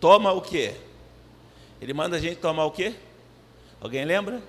[0.00, 0.74] toma o quê?
[1.80, 2.94] Ele manda a gente tomar o quê?
[3.80, 4.42] Alguém lembra?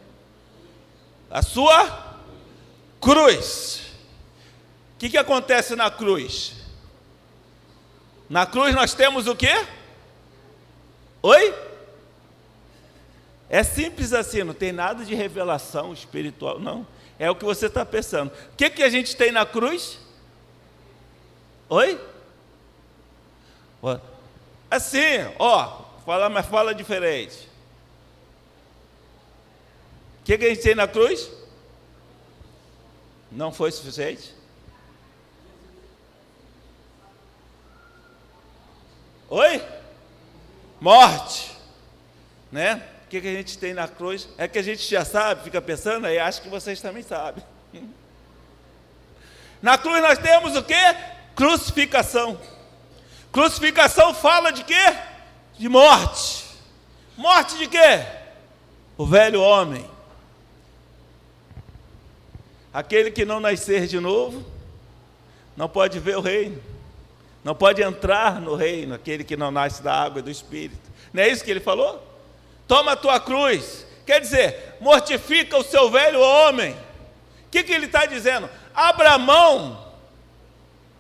[1.30, 2.22] A sua
[3.02, 3.82] cruz.
[4.94, 6.65] O que, que acontece na cruz?
[8.30, 9.66] Na cruz nós temos o quê?
[11.22, 11.54] Oi?
[13.50, 16.86] É simples assim, não tem nada de revelação espiritual, não.
[17.18, 18.32] É o que você está pensando.
[18.54, 20.00] O que, que a gente tem na cruz?
[21.70, 22.00] Oi?
[24.70, 25.00] Assim,
[25.38, 27.48] ó, fala, mas fala diferente.
[30.22, 31.32] O que, que a gente tem na cruz?
[33.32, 34.34] Não foi suficiente?
[39.36, 39.62] Oi?
[40.80, 41.52] Morte.
[42.50, 42.82] Né?
[43.04, 44.30] O que, que a gente tem na cruz?
[44.38, 47.44] É que a gente já sabe, fica pensando, aí acho que vocês também sabem.
[49.62, 50.74] Na cruz nós temos o que?
[51.36, 52.40] Crucificação.
[53.30, 54.96] Crucificação fala de quê?
[55.58, 56.46] De morte.
[57.18, 58.06] Morte de quê?
[58.98, 59.86] O velho homem.
[62.74, 64.46] Aquele que não nascer de novo,
[65.58, 66.75] não pode ver o reino.
[67.46, 70.90] Não pode entrar no reino, aquele que não nasce da água e do Espírito.
[71.14, 72.02] Não é isso que ele falou?
[72.68, 73.86] Toma a tua cruz.
[74.04, 76.72] Quer dizer, mortifica o seu velho homem.
[76.72, 78.50] O que, que ele está dizendo?
[78.74, 79.80] Abra mão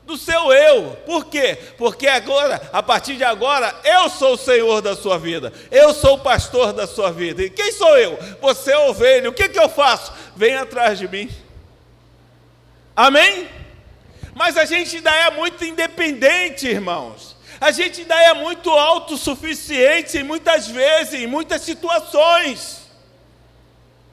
[0.04, 0.91] do seu eu.
[1.04, 1.58] Por quê?
[1.80, 5.52] Porque agora, a partir de agora, eu sou o Senhor da sua vida.
[5.72, 7.41] Eu sou o pastor da sua vida.
[7.41, 8.20] E quem sou eu?
[8.39, 9.32] Você é ovelha.
[9.32, 10.14] O que, que eu faço?
[10.36, 11.28] Vem atrás de mim.
[12.96, 13.64] Amém?
[14.36, 17.38] Mas a gente ainda é muito independente, irmãos.
[17.59, 22.86] A gente ainda é muito autossuficiente muitas vezes, em muitas situações.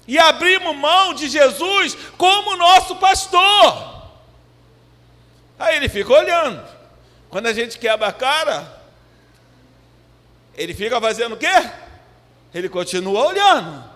[0.07, 4.11] E abrimos mão de Jesus como nosso pastor.
[5.59, 6.65] Aí ele fica olhando.
[7.29, 8.81] Quando a gente quebra a cara,
[10.55, 11.71] ele fica fazendo o quê?
[12.55, 13.91] Ele continua olhando.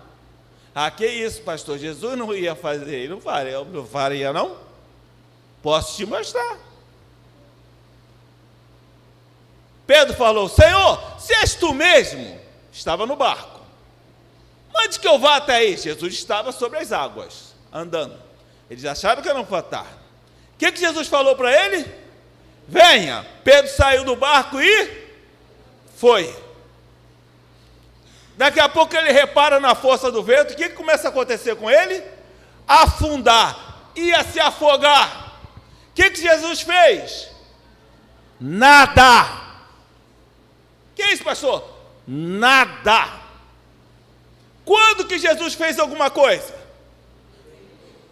[0.74, 1.78] Ah, que isso, pastor?
[1.78, 4.65] Jesus não ia fazer, ele não faria, não faria, não?
[5.66, 6.58] Posso te mostrar.
[9.84, 12.40] Pedro falou: Senhor, se és tu mesmo,
[12.72, 13.62] estava no barco.
[14.72, 15.76] Mande que eu vá até aí.
[15.76, 18.16] Jesus estava sobre as águas, andando.
[18.70, 19.98] Eles acharam que era um fantasma.
[20.54, 21.84] O que, que Jesus falou para ele?
[22.68, 23.26] Venha.
[23.42, 25.08] Pedro saiu do barco e
[25.96, 26.32] foi.
[28.36, 30.52] Daqui a pouco ele repara na força do vento.
[30.52, 32.04] O que, que começa a acontecer com ele?
[32.68, 33.90] Afundar.
[33.96, 35.25] Ia se afogar
[35.96, 37.30] que, que Jesus fez?
[38.38, 39.26] Nada.
[40.94, 41.66] Que é isso, pastor?
[42.06, 43.08] Nada.
[44.62, 46.54] Quando que Jesus fez alguma coisa?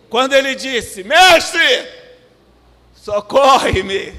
[0.09, 1.89] Quando ele disse: Mestre,
[2.97, 4.19] socorre-me.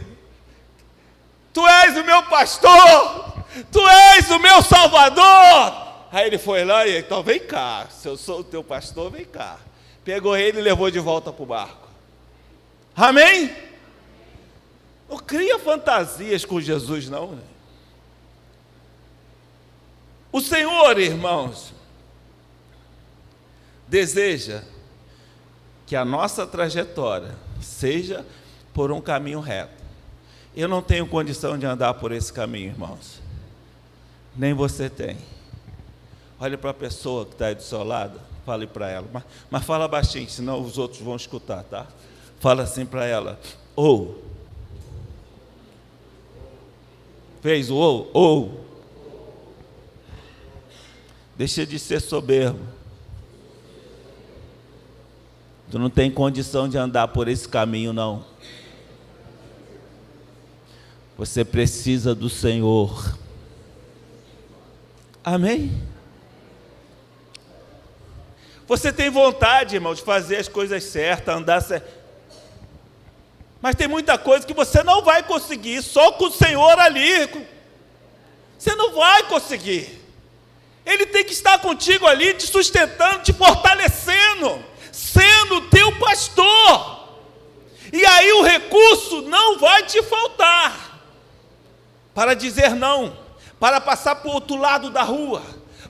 [1.51, 3.33] Tu és o meu pastor,
[3.71, 5.85] tu és o meu salvador.
[6.11, 9.25] Aí ele foi lá e então vem cá, se eu sou o teu pastor, vem
[9.25, 9.57] cá.
[10.03, 11.84] Pegou ele e levou de volta para o barco.
[12.95, 13.55] Amém?
[15.09, 17.39] Não cria fantasias com Jesus, não.
[20.31, 21.73] O Senhor, irmãos,
[23.87, 24.63] deseja
[25.85, 28.25] que a nossa trajetória seja
[28.73, 29.83] por um caminho reto.
[30.55, 33.21] Eu não tenho condição de andar por esse caminho, irmãos.
[34.35, 35.17] Nem você tem.
[36.39, 39.07] Olhe para a pessoa que está aí do seu lado, fale para ela.
[39.11, 41.87] Mas, mas fala baixinho, senão os outros vão escutar, tá?
[42.39, 43.39] Fala assim para ela:
[43.75, 44.23] ou.
[47.41, 48.09] Fez o ou?
[48.13, 48.65] Ou.
[51.37, 52.59] Deixa de ser soberbo.
[55.69, 58.25] Tu não tem condição de andar por esse caminho, não.
[61.17, 63.17] Você precisa do Senhor.
[65.23, 65.71] Amém?
[68.67, 72.04] Você tem vontade, irmão, de fazer as coisas certas, andar certo.
[73.61, 77.29] Mas tem muita coisa que você não vai conseguir só com o Senhor ali.
[78.57, 80.01] Você não vai conseguir.
[80.85, 87.05] Ele tem que estar contigo ali, te sustentando, te fortalecendo, sendo teu pastor.
[87.91, 91.01] E aí o recurso não vai te faltar
[92.13, 93.17] para dizer não,
[93.59, 95.41] para passar para o outro lado da rua,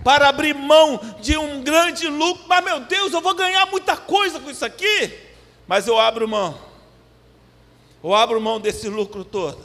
[0.03, 2.45] para abrir mão de um grande lucro.
[2.47, 5.13] Mas meu Deus, eu vou ganhar muita coisa com isso aqui,
[5.67, 6.74] mas eu abro mão
[8.05, 9.57] ou abro mão desse lucro todo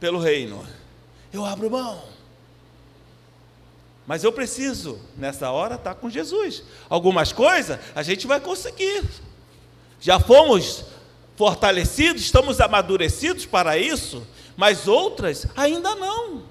[0.00, 0.66] pelo reino.
[1.30, 2.02] Eu abro mão.
[4.06, 6.62] Mas eu preciso, nessa hora, estar com Jesus.
[6.88, 9.04] Algumas coisas a gente vai conseguir.
[10.00, 10.86] Já fomos
[11.36, 16.44] fortalecidos, estamos amadurecidos para isso, mas outras ainda não.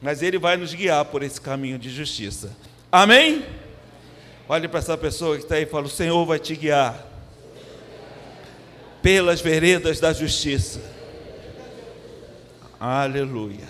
[0.00, 2.56] Mas Ele vai nos guiar por esse caminho de justiça.
[2.92, 3.44] Amém?
[4.48, 7.07] Olhe para essa pessoa que está aí e fala: O Senhor vai te guiar
[9.08, 10.82] pelas veredas da justiça.
[12.78, 13.66] Aleluia.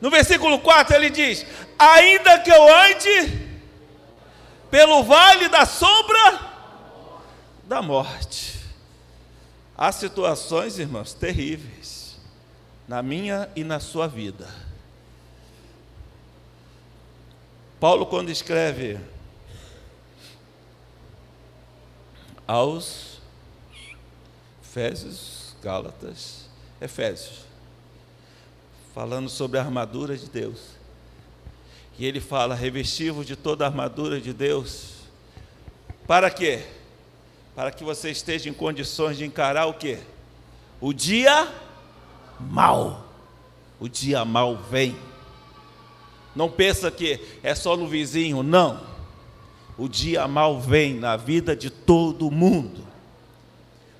[0.00, 1.44] No versículo 4 ele diz:
[1.78, 3.48] Ainda que eu ande
[4.70, 6.40] pelo vale da sombra
[7.64, 8.60] da morte.
[9.76, 12.18] Há situações, irmãos, terríveis
[12.88, 14.48] na minha e na sua vida.
[17.78, 18.98] Paulo, quando escreve
[22.48, 23.15] aos
[24.76, 26.50] Efésios, Gálatas,
[26.82, 27.46] Efésios,
[28.94, 30.58] falando sobre a armadura de Deus.
[31.98, 34.96] E ele fala: revestivos de toda a armadura de Deus.
[36.06, 36.62] Para quê?
[37.54, 39.98] Para que você esteja em condições de encarar o quê?
[40.78, 41.50] O dia
[42.38, 43.06] mal.
[43.80, 44.94] O dia mal vem.
[46.34, 48.86] Não pensa que é só no vizinho, não.
[49.78, 52.85] O dia mal vem na vida de todo mundo.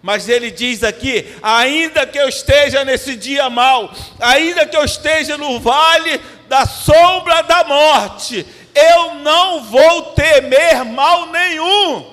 [0.07, 5.37] Mas ele diz aqui: ainda que eu esteja nesse dia mal, ainda que eu esteja
[5.37, 12.09] no vale da sombra da morte, eu não vou temer mal nenhum,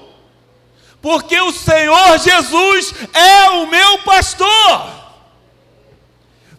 [1.03, 5.03] porque o Senhor Jesus é o meu pastor.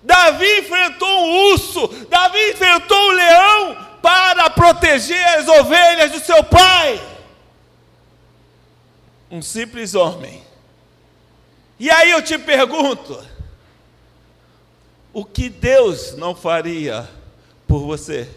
[0.04, 7.00] Davi enfrentou um urso, Davi enfrentou um leão para proteger as ovelhas do seu pai.
[9.28, 10.53] Um simples homem
[11.78, 13.22] e aí eu te pergunto:
[15.12, 17.08] o que Deus não faria
[17.66, 18.28] por você,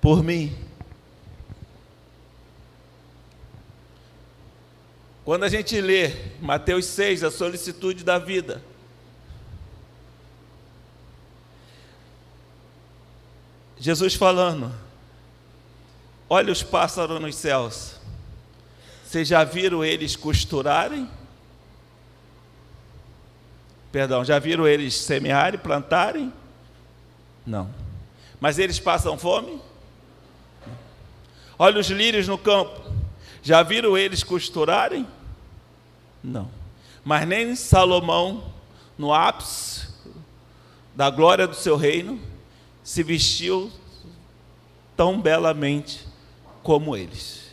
[0.00, 0.56] por mim?
[5.24, 8.62] Quando a gente lê Mateus 6, a solicitude da vida,
[13.78, 14.72] Jesus falando:
[16.28, 17.96] Olha os pássaros nos céus,
[19.04, 21.08] vocês já viram eles costurarem?
[23.96, 26.30] Perdão, já viram eles semearem, plantarem?
[27.46, 27.70] Não.
[28.38, 29.58] Mas eles passam fome?
[31.58, 32.78] Olha os lírios no campo.
[33.42, 35.06] Já viram eles costurarem?
[36.22, 36.50] Não.
[37.02, 38.52] Mas nem Salomão,
[38.98, 39.88] no ápice
[40.94, 42.20] da glória do seu reino,
[42.84, 43.72] se vestiu
[44.94, 46.06] tão belamente
[46.62, 47.46] como eles.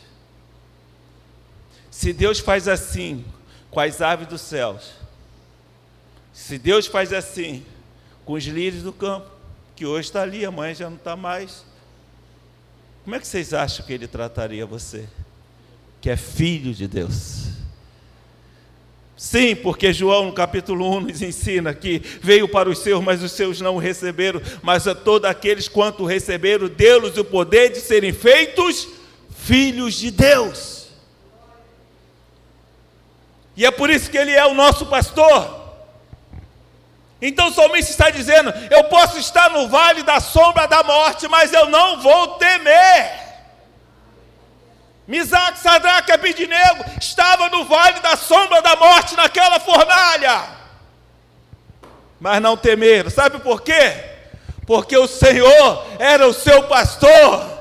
[1.90, 3.24] Se Deus faz assim
[3.70, 5.03] com as aves dos céus,
[6.34, 7.64] se Deus faz assim
[8.24, 9.30] com os líderes do campo,
[9.76, 11.64] que hoje está ali, amanhã já não está mais,
[13.04, 15.08] como é que vocês acham que ele trataria você?
[16.00, 17.44] Que é filho de Deus.
[19.16, 23.30] Sim, porque João no capítulo 1 nos ensina que veio para os seus, mas os
[23.30, 28.12] seus não o receberam, mas a todos aqueles quanto receberam, deu-lhes o poder de serem
[28.12, 28.88] feitos
[29.36, 30.88] filhos de Deus.
[33.56, 35.63] E é por isso que ele é o nosso pastor.
[37.20, 41.52] Então o salmista está dizendo: Eu posso estar no vale da sombra da morte, mas
[41.52, 43.24] eu não vou temer.
[45.06, 50.42] Misaque, Sadraque e Abidinego estava no vale da sombra da morte, naquela fornalha.
[52.18, 53.10] Mas não temeram.
[53.10, 54.12] Sabe por quê?
[54.66, 57.52] Porque o Senhor era o seu pastor.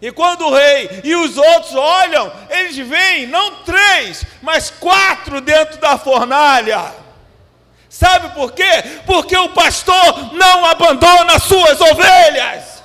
[0.00, 5.78] E quando o rei e os outros olham, eles veem não três, mas quatro dentro
[5.78, 7.03] da fornalha.
[7.94, 8.82] Sabe por quê?
[9.06, 12.82] Porque o pastor não abandona as suas ovelhas.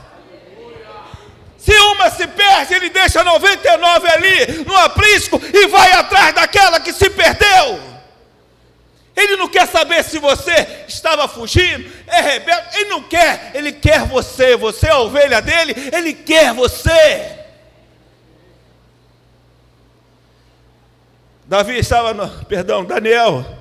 [1.57, 6.93] Se uma se perde, ele deixa 99 ali no aprisco e vai atrás daquela que
[6.93, 7.79] se perdeu.
[9.15, 14.05] Ele não quer saber se você estava fugindo, é rebelde, ele não quer, ele quer
[14.05, 17.35] você, você é a ovelha dele, ele quer você.
[21.45, 23.58] Davi estava no, perdão, Daniel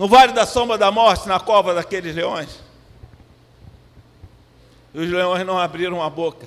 [0.00, 2.58] no vale da sombra da morte, na cova daqueles leões.
[4.94, 6.46] E os leões não abriram a boca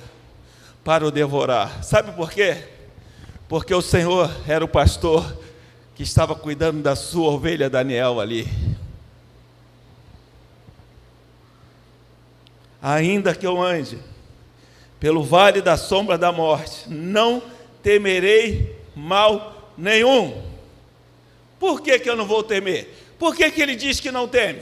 [0.83, 1.83] para o devorar.
[1.83, 2.63] Sabe por quê?
[3.47, 5.37] Porque o Senhor era o pastor
[5.93, 8.47] que estava cuidando da sua ovelha Daniel ali.
[12.81, 13.99] Ainda que eu ande
[14.99, 17.39] pelo vale da sombra da morte, não
[17.83, 20.41] temerei mal nenhum.
[21.59, 23.02] Por que, que eu não vou temer?
[23.23, 24.61] Por que, que ele diz que não teme?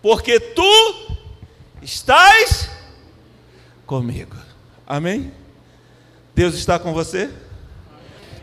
[0.00, 1.18] Porque tu
[1.82, 2.70] estás
[3.84, 4.36] comigo.
[4.86, 5.32] Amém?
[6.32, 7.28] Deus está com você?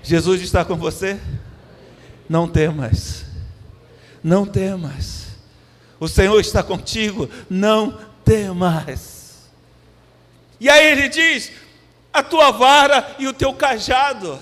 [0.04, 1.18] Jesus está com você?
[2.28, 3.24] Não temas,
[4.22, 5.28] não temas.
[5.98, 9.50] O Senhor está contigo, não temas.
[10.60, 11.50] E aí ele diz:
[12.12, 14.38] a tua vara e o teu cajado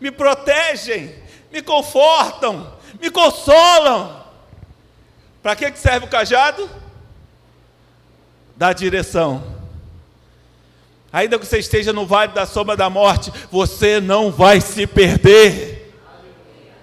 [0.00, 1.14] me protegem,
[1.52, 2.73] me confortam,
[3.04, 4.24] me consolam.
[5.42, 6.68] Para que serve o cajado?
[8.56, 9.44] Dá direção.
[11.12, 15.94] Ainda que você esteja no vale da sombra da morte, você não vai se perder.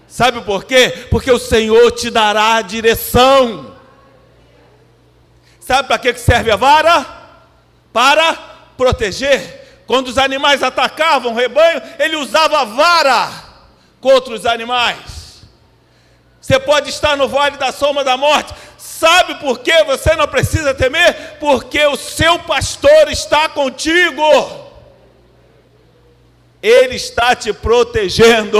[0.08, 1.08] Sabe por quê?
[1.10, 3.76] Porque o Senhor te dará a direção.
[5.60, 7.06] Sabe para que serve a vara?
[7.92, 8.34] Para
[8.78, 9.84] proteger.
[9.88, 13.30] Quando os animais atacavam o rebanho, ele usava a vara
[14.00, 15.21] contra os animais.
[16.42, 18.54] Você pode estar no vale da sombra da morte,
[19.02, 21.40] Sabe por que você não precisa temer?
[21.40, 24.22] Porque o seu pastor está contigo.
[26.62, 28.60] Ele está te protegendo.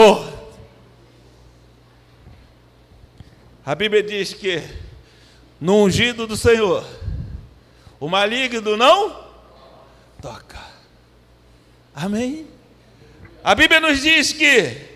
[3.64, 4.64] A Bíblia diz que
[5.60, 6.84] no ungido do Senhor,
[8.00, 9.16] o maligno não
[10.20, 10.60] toca.
[11.94, 12.48] Amém?
[13.44, 14.88] A Bíblia nos diz que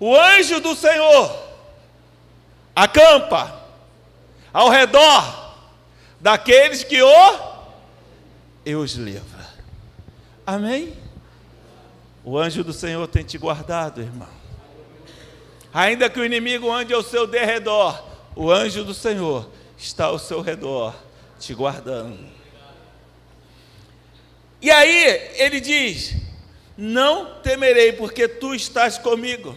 [0.00, 1.41] o anjo do Senhor
[2.74, 3.60] acampa
[4.52, 5.54] ao redor
[6.20, 7.52] daqueles que o
[8.64, 9.46] e os livra.
[10.46, 10.96] Amém?
[12.24, 14.28] O anjo do Senhor tem te guardado, irmão.
[15.74, 18.02] Ainda que o inimigo ande ao seu derredor,
[18.36, 20.94] o anjo do Senhor está ao seu redor,
[21.40, 22.18] te guardando.
[24.60, 26.14] E aí ele diz:
[26.76, 29.56] Não temerei, porque tu estás comigo.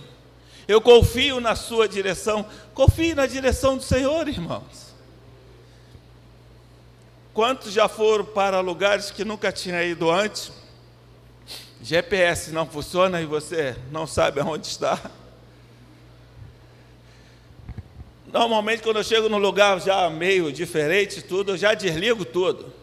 [0.68, 2.46] Eu confio na sua direção.
[2.74, 4.96] Confie na direção do Senhor, irmãos.
[7.34, 10.52] Quantos já foram para lugares que nunca tinha ido antes?
[11.82, 15.00] GPS não funciona e você não sabe aonde está?
[18.26, 22.74] Normalmente, quando eu chego num lugar já meio diferente, tudo, eu já desligo tudo.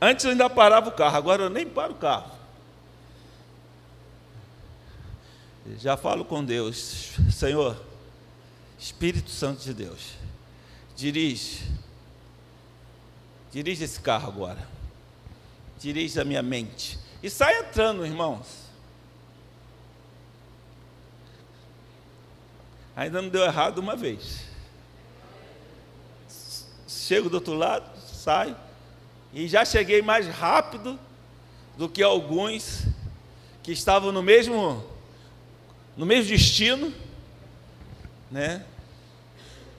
[0.00, 2.33] Antes eu ainda parava o carro, agora eu nem paro o carro.
[5.78, 7.80] Já falo com Deus, Senhor,
[8.78, 10.24] Espírito Santo de Deus
[10.96, 11.64] Dirige.
[13.50, 14.68] Dirige esse carro agora.
[15.78, 16.98] Dirige a minha mente.
[17.22, 18.64] E sai entrando, irmãos.
[22.96, 24.44] Ainda não deu errado uma vez.
[26.86, 28.56] Chego do outro lado, sai.
[29.32, 30.98] E já cheguei mais rápido
[31.76, 32.84] do que alguns
[33.64, 34.84] que estavam no mesmo
[35.96, 36.92] no mesmo destino,
[38.30, 38.64] né?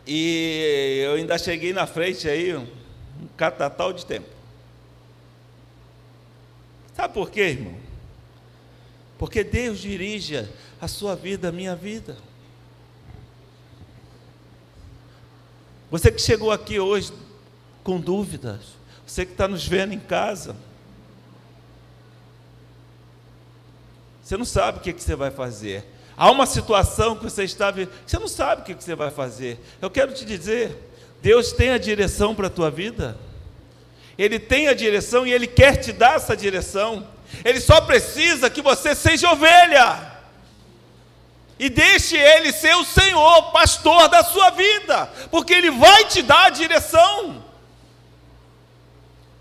[0.08, 2.68] E eu ainda cheguei na frente aí, um
[3.36, 4.30] catatal de tempo.
[6.96, 7.76] Sabe por quê, irmão?
[9.18, 10.48] Porque Deus dirige
[10.80, 12.18] a sua vida, a minha vida.
[15.90, 17.12] Você que chegou aqui hoje
[17.84, 20.56] com dúvidas, você que está nos vendo em casa,
[24.22, 25.86] você não sabe o que, que você vai fazer.
[26.18, 29.60] Há uma situação que você está vivendo, você não sabe o que você vai fazer.
[29.82, 30.78] Eu quero te dizer,
[31.22, 33.18] Deus tem a direção para a tua vida.
[34.18, 37.06] Ele tem a direção e Ele quer te dar essa direção.
[37.44, 40.14] Ele só precisa que você seja ovelha.
[41.60, 46.46] E deixe Ele ser o Senhor, pastor da sua vida, porque Ele vai te dar
[46.46, 47.45] a direção.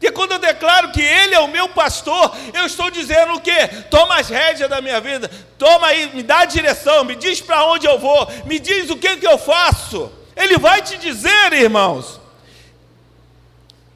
[0.04, 3.68] Porque quando eu declaro que Ele é o meu pastor, eu estou dizendo o quê?
[3.90, 7.64] Toma as rédeas da minha vida, toma aí, me dá a direção, me diz para
[7.64, 10.12] onde eu vou, me diz o que, que eu faço.
[10.36, 12.20] Ele vai te dizer, irmãos.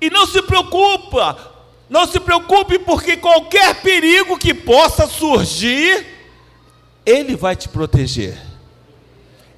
[0.01, 1.37] E não se preocupa,
[1.91, 6.07] não se preocupe, porque qualquer perigo que possa surgir,
[7.05, 8.41] Ele vai te proteger,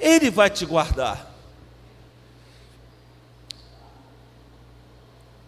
[0.01, 1.30] Ele vai te guardar.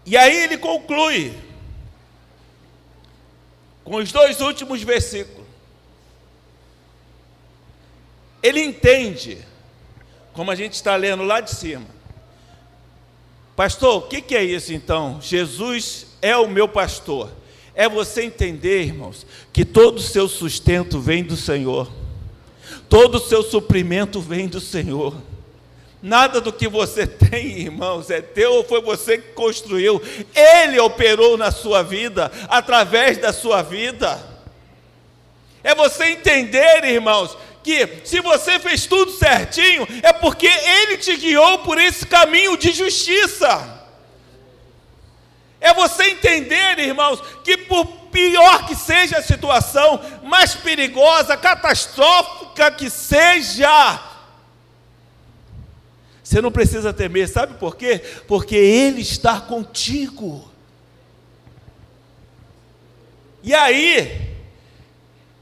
[0.05, 1.32] E aí ele conclui
[3.84, 5.46] com os dois últimos versículos.
[8.42, 9.38] Ele entende,
[10.32, 11.86] como a gente está lendo lá de cima.
[13.55, 15.20] Pastor, o que, que é isso então?
[15.20, 17.30] Jesus é o meu pastor.
[17.74, 21.90] É você entender, irmãos, que todo o seu sustento vem do Senhor,
[22.88, 25.16] todo o seu suprimento vem do Senhor.
[26.03, 30.03] Nada do que você tem, irmãos, é teu ou foi você que construiu.
[30.34, 34.20] Ele operou na sua vida, através da sua vida.
[35.62, 41.61] É você entender, irmãos, que se você fez tudo certinho, é porque Ele te guiou
[41.61, 43.80] por esse caminho de justiça.
[45.61, 52.90] É você entender, irmãos, que por pior que seja a situação, mais perigosa, catastrófica que
[52.90, 54.00] seja,
[56.33, 58.01] você não precisa temer, sabe por quê?
[58.26, 60.51] Porque Ele está contigo.
[63.43, 64.33] E aí,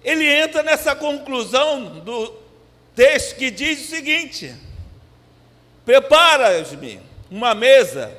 [0.03, 2.35] ele entra nessa conclusão do
[2.97, 4.53] texto que diz o seguinte:
[5.85, 8.13] Prepara-me uma mesa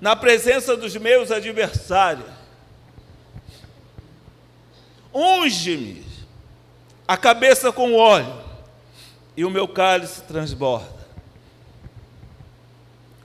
[0.00, 2.30] na presença dos meus adversários,
[5.12, 6.06] unge-me
[7.06, 8.40] a cabeça com óleo,
[9.36, 10.99] e o meu cálice transborda.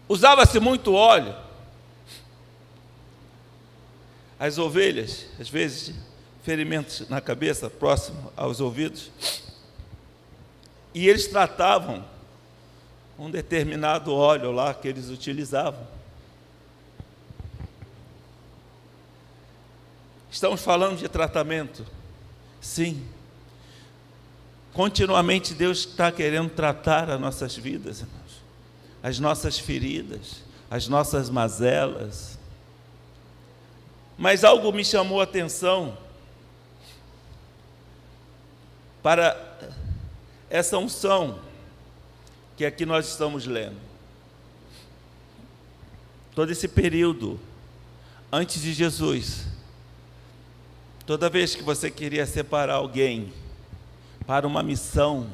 [0.07, 1.35] Usava-se muito óleo.
[4.39, 5.95] As ovelhas, às vezes,
[6.43, 9.09] ferimentos na cabeça, próximo aos ouvidos,
[10.93, 12.05] e eles tratavam
[13.17, 15.87] um determinado óleo lá que eles utilizavam.
[20.29, 21.85] Estamos falando de tratamento?
[22.59, 23.07] Sim.
[24.73, 28.24] Continuamente Deus está querendo tratar as nossas vidas, irmãos,
[29.05, 32.39] as nossas feridas, as nossas mazelas.
[34.17, 35.95] Mas algo me chamou a atenção
[39.03, 39.59] para
[40.49, 41.37] essa unção
[42.57, 43.77] que aqui nós estamos lendo.
[46.33, 47.39] Todo esse período
[48.31, 49.45] antes de Jesus,
[51.05, 53.31] toda vez que você queria separar alguém
[54.25, 55.29] para uma missão,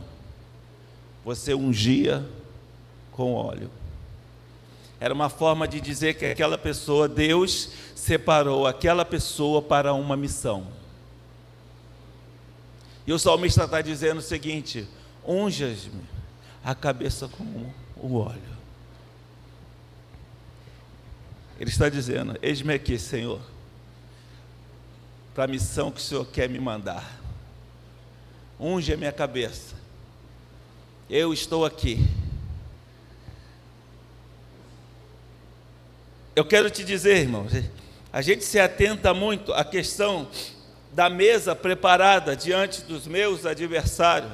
[1.24, 2.28] você ungia
[3.12, 3.70] com óleo.
[5.00, 10.68] Era uma forma de dizer que aquela pessoa, Deus separou aquela pessoa para uma missão.
[13.06, 14.88] E o salmista está dizendo o seguinte:
[15.28, 16.04] unjas-me
[16.64, 18.62] a cabeça com o óleo.
[21.60, 23.42] Ele está dizendo: Eis-me aqui, Senhor,
[25.34, 27.20] para a missão que o Senhor quer me mandar.
[28.60, 29.76] Unge a minha cabeça.
[31.10, 32.08] Eu estou aqui.
[36.34, 37.52] Eu quero te dizer, irmãos,
[38.12, 40.30] a gente se atenta muito à questão
[40.94, 44.32] da mesa preparada diante dos meus adversários.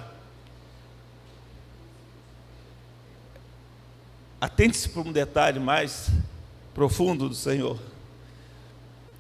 [4.39, 6.09] Atente-se para um detalhe mais
[6.75, 7.79] profundo do Senhor.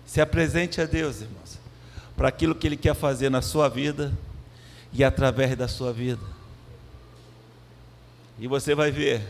[0.05, 1.57] Se apresente a Deus, irmãos,
[2.15, 4.13] para aquilo que Ele quer fazer na sua vida
[4.93, 6.21] e através da sua vida.
[8.37, 9.23] E você vai ver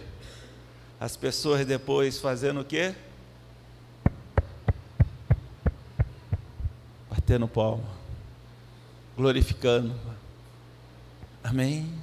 [0.99, 2.93] as pessoas depois fazendo o quê?
[7.27, 7.83] Batendo palma,
[9.17, 9.93] glorificando.
[11.43, 11.93] Amém.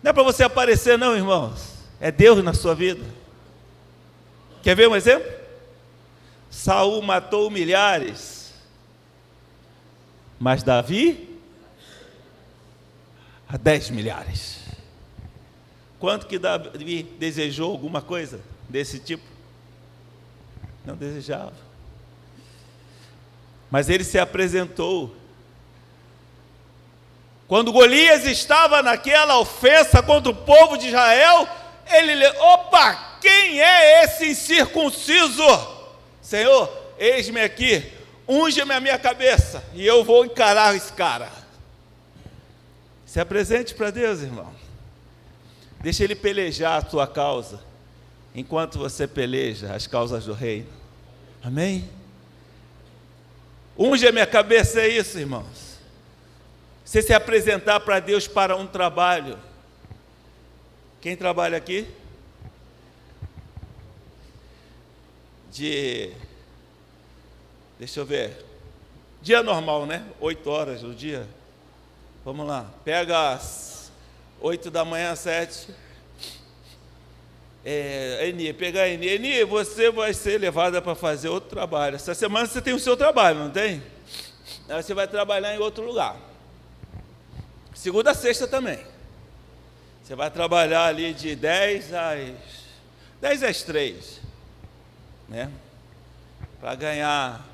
[0.00, 1.78] Não é para você aparecer, não, irmãos.
[2.00, 3.04] É Deus na sua vida.
[4.62, 5.28] Quer ver um exemplo?
[6.48, 8.54] Saul matou milhares,
[10.38, 11.40] mas Davi
[13.48, 14.60] a dez milhares.
[15.98, 19.24] Quanto que Davi desejou alguma coisa desse tipo?
[20.86, 21.69] Não desejava.
[23.70, 25.14] Mas ele se apresentou
[27.50, 31.48] quando Golias estava naquela ofensa contra o povo de Israel,
[31.84, 35.42] ele, opa, quem é esse incircunciso?
[36.22, 37.92] Senhor, eis-me aqui,
[38.28, 41.28] unge-me a minha cabeça e eu vou encarar esse cara.
[43.04, 44.54] Se apresente para Deus, irmão.
[45.80, 47.58] Deixa ele pelejar a tua causa,
[48.32, 50.68] enquanto você peleja as causas do reino.
[51.42, 51.90] Amém?
[53.78, 55.78] Unge a minha cabeça, é isso, irmãos.
[56.84, 59.38] Você se apresentar para Deus para um trabalho.
[61.00, 61.86] Quem trabalha aqui?
[65.52, 66.12] De.
[67.78, 68.44] Deixa eu ver.
[69.22, 70.04] Dia normal, né?
[70.20, 71.28] Oito horas do dia.
[72.24, 72.68] Vamos lá.
[72.84, 73.90] Pega as
[74.40, 75.68] oito da manhã, sete.
[77.64, 79.08] É, Eni, pega a Eni.
[79.08, 81.96] Eni, você vai ser levada para fazer outro trabalho.
[81.96, 83.82] Essa semana você tem o seu trabalho, não tem?
[84.68, 86.16] Aí você vai trabalhar em outro lugar.
[87.74, 88.78] Segunda sexta também.
[90.02, 92.60] Você vai trabalhar ali de 10 às
[93.20, 94.20] 10 às 3,
[95.28, 95.50] né?
[96.58, 97.46] Para ganhar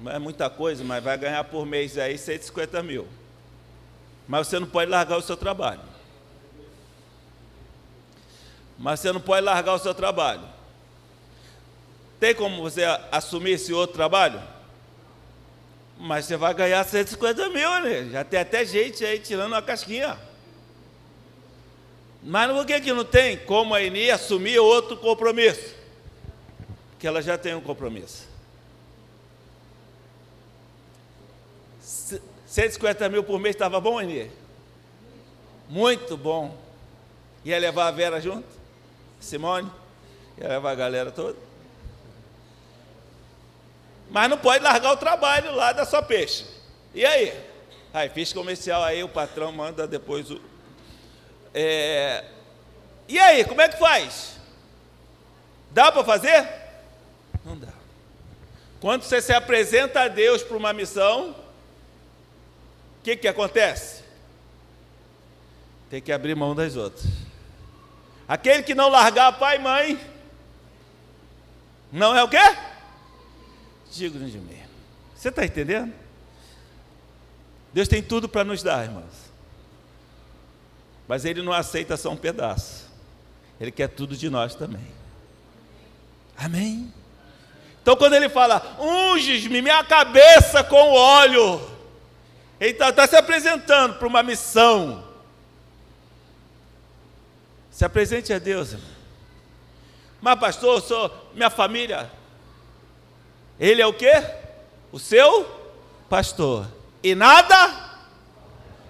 [0.00, 3.06] não é muita coisa, mas vai ganhar por mês aí 150 mil.
[4.28, 5.80] Mas você não pode largar o seu trabalho.
[8.78, 10.42] Mas você não pode largar o seu trabalho.
[12.20, 14.42] Tem como você assumir esse outro trabalho?
[15.98, 18.08] Mas você vai ganhar 150 mil, né?
[18.10, 20.18] Já tem até gente aí tirando uma casquinha.
[22.22, 25.74] Mas por que, que não tem como a Eni assumir outro compromisso?
[26.90, 28.26] Porque ela já tem um compromisso.
[32.46, 34.30] 150 mil por mês estava bom, Eni?
[35.68, 36.56] Muito bom.
[37.44, 38.55] Ia levar a Vera junto?
[39.20, 39.70] Simone?
[40.38, 41.36] Ia levar a galera toda?
[44.10, 46.46] Mas não pode largar o trabalho lá da sua peixe.
[46.94, 47.32] E aí?
[47.92, 50.40] Aí, fiz comercial aí, o patrão manda depois o.
[51.54, 52.24] É...
[53.08, 54.36] E aí, como é que faz?
[55.70, 56.48] Dá para fazer?
[57.44, 57.68] Não dá.
[58.80, 61.30] Quando você se apresenta a Deus para uma missão,
[63.00, 64.04] o que, que acontece?
[65.88, 67.25] Tem que abrir mão das outras.
[68.28, 70.00] Aquele que não largar pai e mãe,
[71.92, 72.56] não é o quê?
[73.92, 74.60] Digno de mim.
[75.14, 75.92] Você está entendendo?
[77.72, 79.30] Deus tem tudo para nos dar, irmãos.
[81.06, 82.86] Mas Ele não aceita só um pedaço.
[83.60, 84.86] Ele quer tudo de nós também.
[86.36, 86.92] Amém?
[87.80, 91.60] Então, quando Ele fala, unges-me minha cabeça com óleo,
[92.58, 95.05] Ele está tá se apresentando para uma missão.
[97.76, 98.74] Se apresente a Deus.
[100.18, 102.10] Mas, pastor, eu sou minha família.
[103.60, 104.14] Ele é o quê?
[104.90, 105.44] O seu
[106.08, 106.66] pastor.
[107.02, 108.00] E nada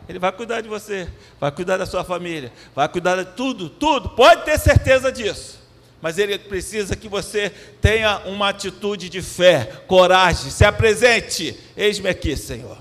[0.09, 1.09] ele vai cuidar de você,
[1.41, 4.11] vai cuidar da sua família, vai cuidar de tudo, tudo.
[4.11, 5.59] Pode ter certeza disso.
[6.01, 11.59] Mas ele precisa que você tenha uma atitude de fé, coragem, se apresente.
[11.77, 12.79] Eis-me aqui, Senhor.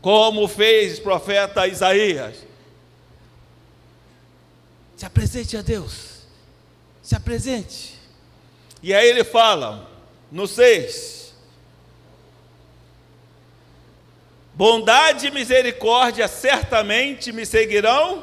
[0.00, 2.50] Como fez o profeta Isaías.
[5.02, 6.18] Se apresente a Deus.
[7.02, 7.98] Se apresente.
[8.80, 9.90] E aí ele fala,
[10.30, 11.34] no 6.
[14.54, 18.22] Bondade e misericórdia certamente me seguirão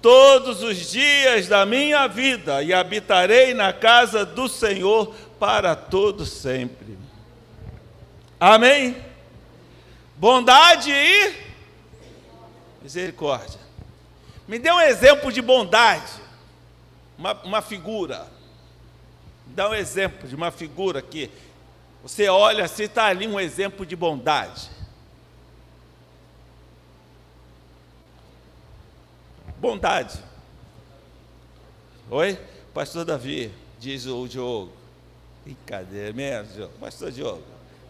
[0.00, 6.96] todos os dias da minha vida e habitarei na casa do Senhor para todo sempre.
[8.40, 8.96] Amém?
[10.16, 11.34] Bondade e
[12.82, 13.67] misericórdia.
[14.48, 16.10] Me dê um exemplo de bondade,
[17.18, 18.26] uma, uma figura.
[19.48, 21.30] Dá um exemplo de uma figura que
[22.02, 24.70] você olha se está ali um exemplo de bondade.
[29.58, 30.18] Bondade.
[32.10, 32.38] Oi?
[32.72, 34.72] Pastor Davi, diz o Diogo.
[35.44, 36.72] Brincadeira, menos, Diogo.
[36.80, 37.44] Pastor Diogo,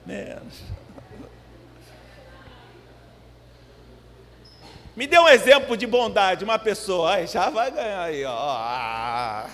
[0.04, 0.54] menos.
[4.98, 7.14] Me dê um exemplo de bondade, uma pessoa.
[7.14, 8.36] Aí já vai ganhar aí, ó.
[8.36, 9.46] Ah.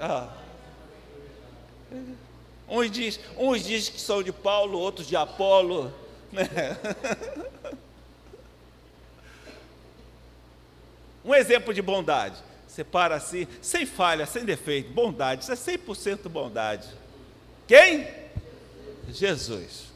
[0.00, 0.28] Ah.
[2.66, 5.92] Uns diz, uns diz que são de Paulo, outros de Apolo.
[6.32, 6.48] Né?
[11.22, 12.42] Um exemplo de bondade.
[12.66, 15.42] Você para assim, sem falha, sem defeito, bondade.
[15.42, 16.88] Isso é 100% bondade.
[17.66, 18.08] Quem?
[19.10, 19.92] Jesus.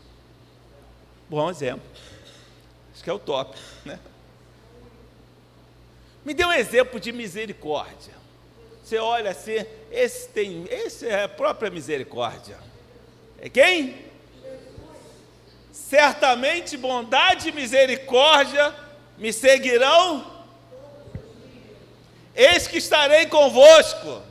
[1.30, 1.97] Bom exemplo.
[3.02, 3.98] Que é o top, né?
[6.24, 8.14] Me dê um exemplo de misericórdia.
[8.82, 12.58] Você olha assim, esse tem, esse é a própria misericórdia.
[13.40, 14.06] É quem?
[15.72, 18.74] Certamente bondade e misericórdia
[19.16, 20.38] me seguirão
[22.38, 24.22] Eis que estarei convosco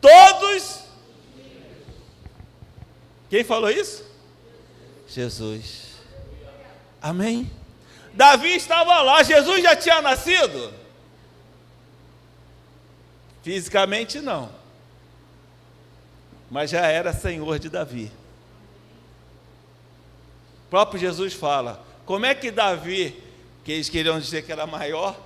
[0.00, 0.84] todos.
[3.28, 4.04] Quem falou isso?
[5.08, 5.91] Jesus.
[7.02, 7.50] Amém.
[8.14, 10.72] Davi estava lá, Jesus já tinha nascido?
[13.42, 14.50] Fisicamente não.
[16.50, 18.12] Mas já era senhor de Davi.
[20.66, 23.20] O próprio Jesus fala: como é que Davi,
[23.64, 25.18] que eles queriam dizer que era maior,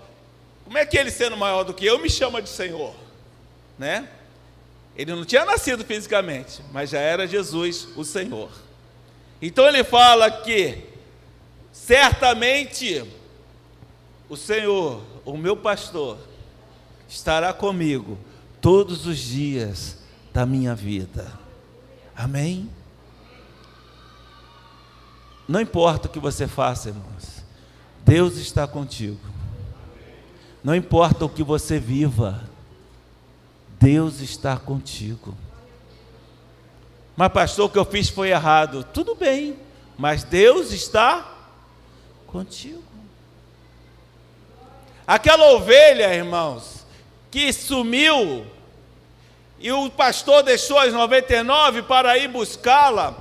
[0.65, 2.95] como é que ele, sendo maior do que eu, me chama de Senhor?
[3.79, 4.09] Né?
[4.97, 8.51] Ele não tinha nascido fisicamente, mas já era Jesus o Senhor.
[9.41, 10.83] Então ele fala que
[11.87, 13.05] certamente
[14.29, 16.19] o Senhor, o meu pastor,
[17.09, 18.19] estará comigo
[18.61, 19.99] todos os dias
[20.35, 21.33] da minha vida.
[22.17, 22.69] Amém?
[25.47, 27.45] Não importa o que você faça, irmãos,
[28.05, 29.21] Deus está contigo.
[30.65, 32.51] Não importa o que você viva,
[33.79, 35.37] Deus está contigo.
[37.17, 38.83] Mas, pastor, o que eu fiz foi errado.
[38.93, 39.57] Tudo bem,
[39.97, 41.36] mas Deus está
[42.27, 42.83] contigo.
[45.07, 46.85] Aquela ovelha, irmãos,
[47.31, 48.47] que sumiu
[49.59, 53.17] e o pastor deixou as 99 para ir buscá-la,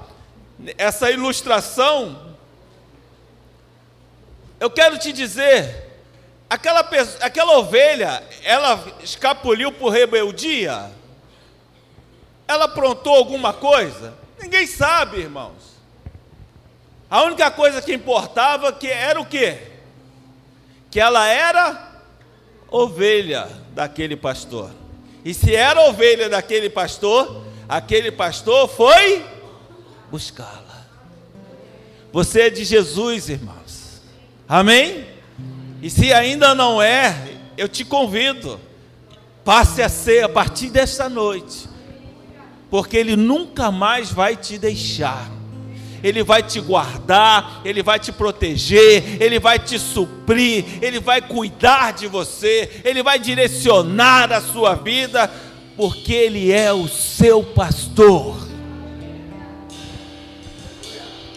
[0.77, 2.35] essa ilustração,
[4.59, 5.85] eu quero te dizer
[6.49, 6.79] aquela,
[7.21, 10.91] aquela ovelha, ela escapuliu por rebeldia?
[12.47, 14.17] Ela aprontou alguma coisa?
[14.39, 15.74] Ninguém sabe, irmãos.
[17.09, 19.57] A única coisa que importava que era o quê?
[20.89, 22.01] Que ela era
[22.69, 24.71] ovelha daquele pastor.
[25.23, 29.25] E se era ovelha daquele pastor, aquele pastor foi
[30.09, 30.85] buscá-la.
[32.11, 34.01] Você é de Jesus, irmãos.
[34.47, 35.05] Amém?
[35.81, 37.15] E se ainda não é,
[37.57, 38.59] eu te convido,
[39.43, 41.67] passe a ser a partir desta noite,
[42.69, 45.34] porque Ele nunca mais vai te deixar.
[46.05, 51.93] Ele vai te guardar, Ele vai te proteger, Ele vai te suprir, Ele vai cuidar
[51.93, 55.27] de você, Ele vai direcionar a sua vida,
[55.75, 58.37] porque Ele é o seu pastor.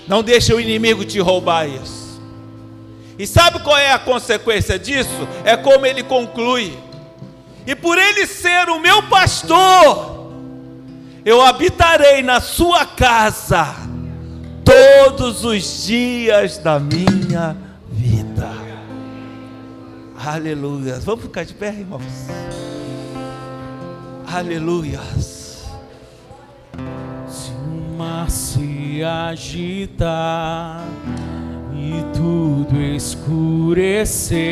[0.06, 2.20] Não deixe o inimigo te roubar isso.
[3.18, 5.26] E sabe qual é a consequência disso?
[5.46, 6.78] É como ele conclui.
[7.66, 10.30] E por ele ser o meu pastor,
[11.24, 13.87] eu habitarei na sua casa
[14.68, 17.56] todos os dias da minha
[17.90, 18.50] vida.
[20.22, 21.00] Aleluia.
[21.00, 22.02] Vamos ficar de pé, irmãos?
[24.30, 25.00] Aleluia.
[27.26, 30.84] Se o mar se agitar
[31.72, 34.48] e tudo escurecer.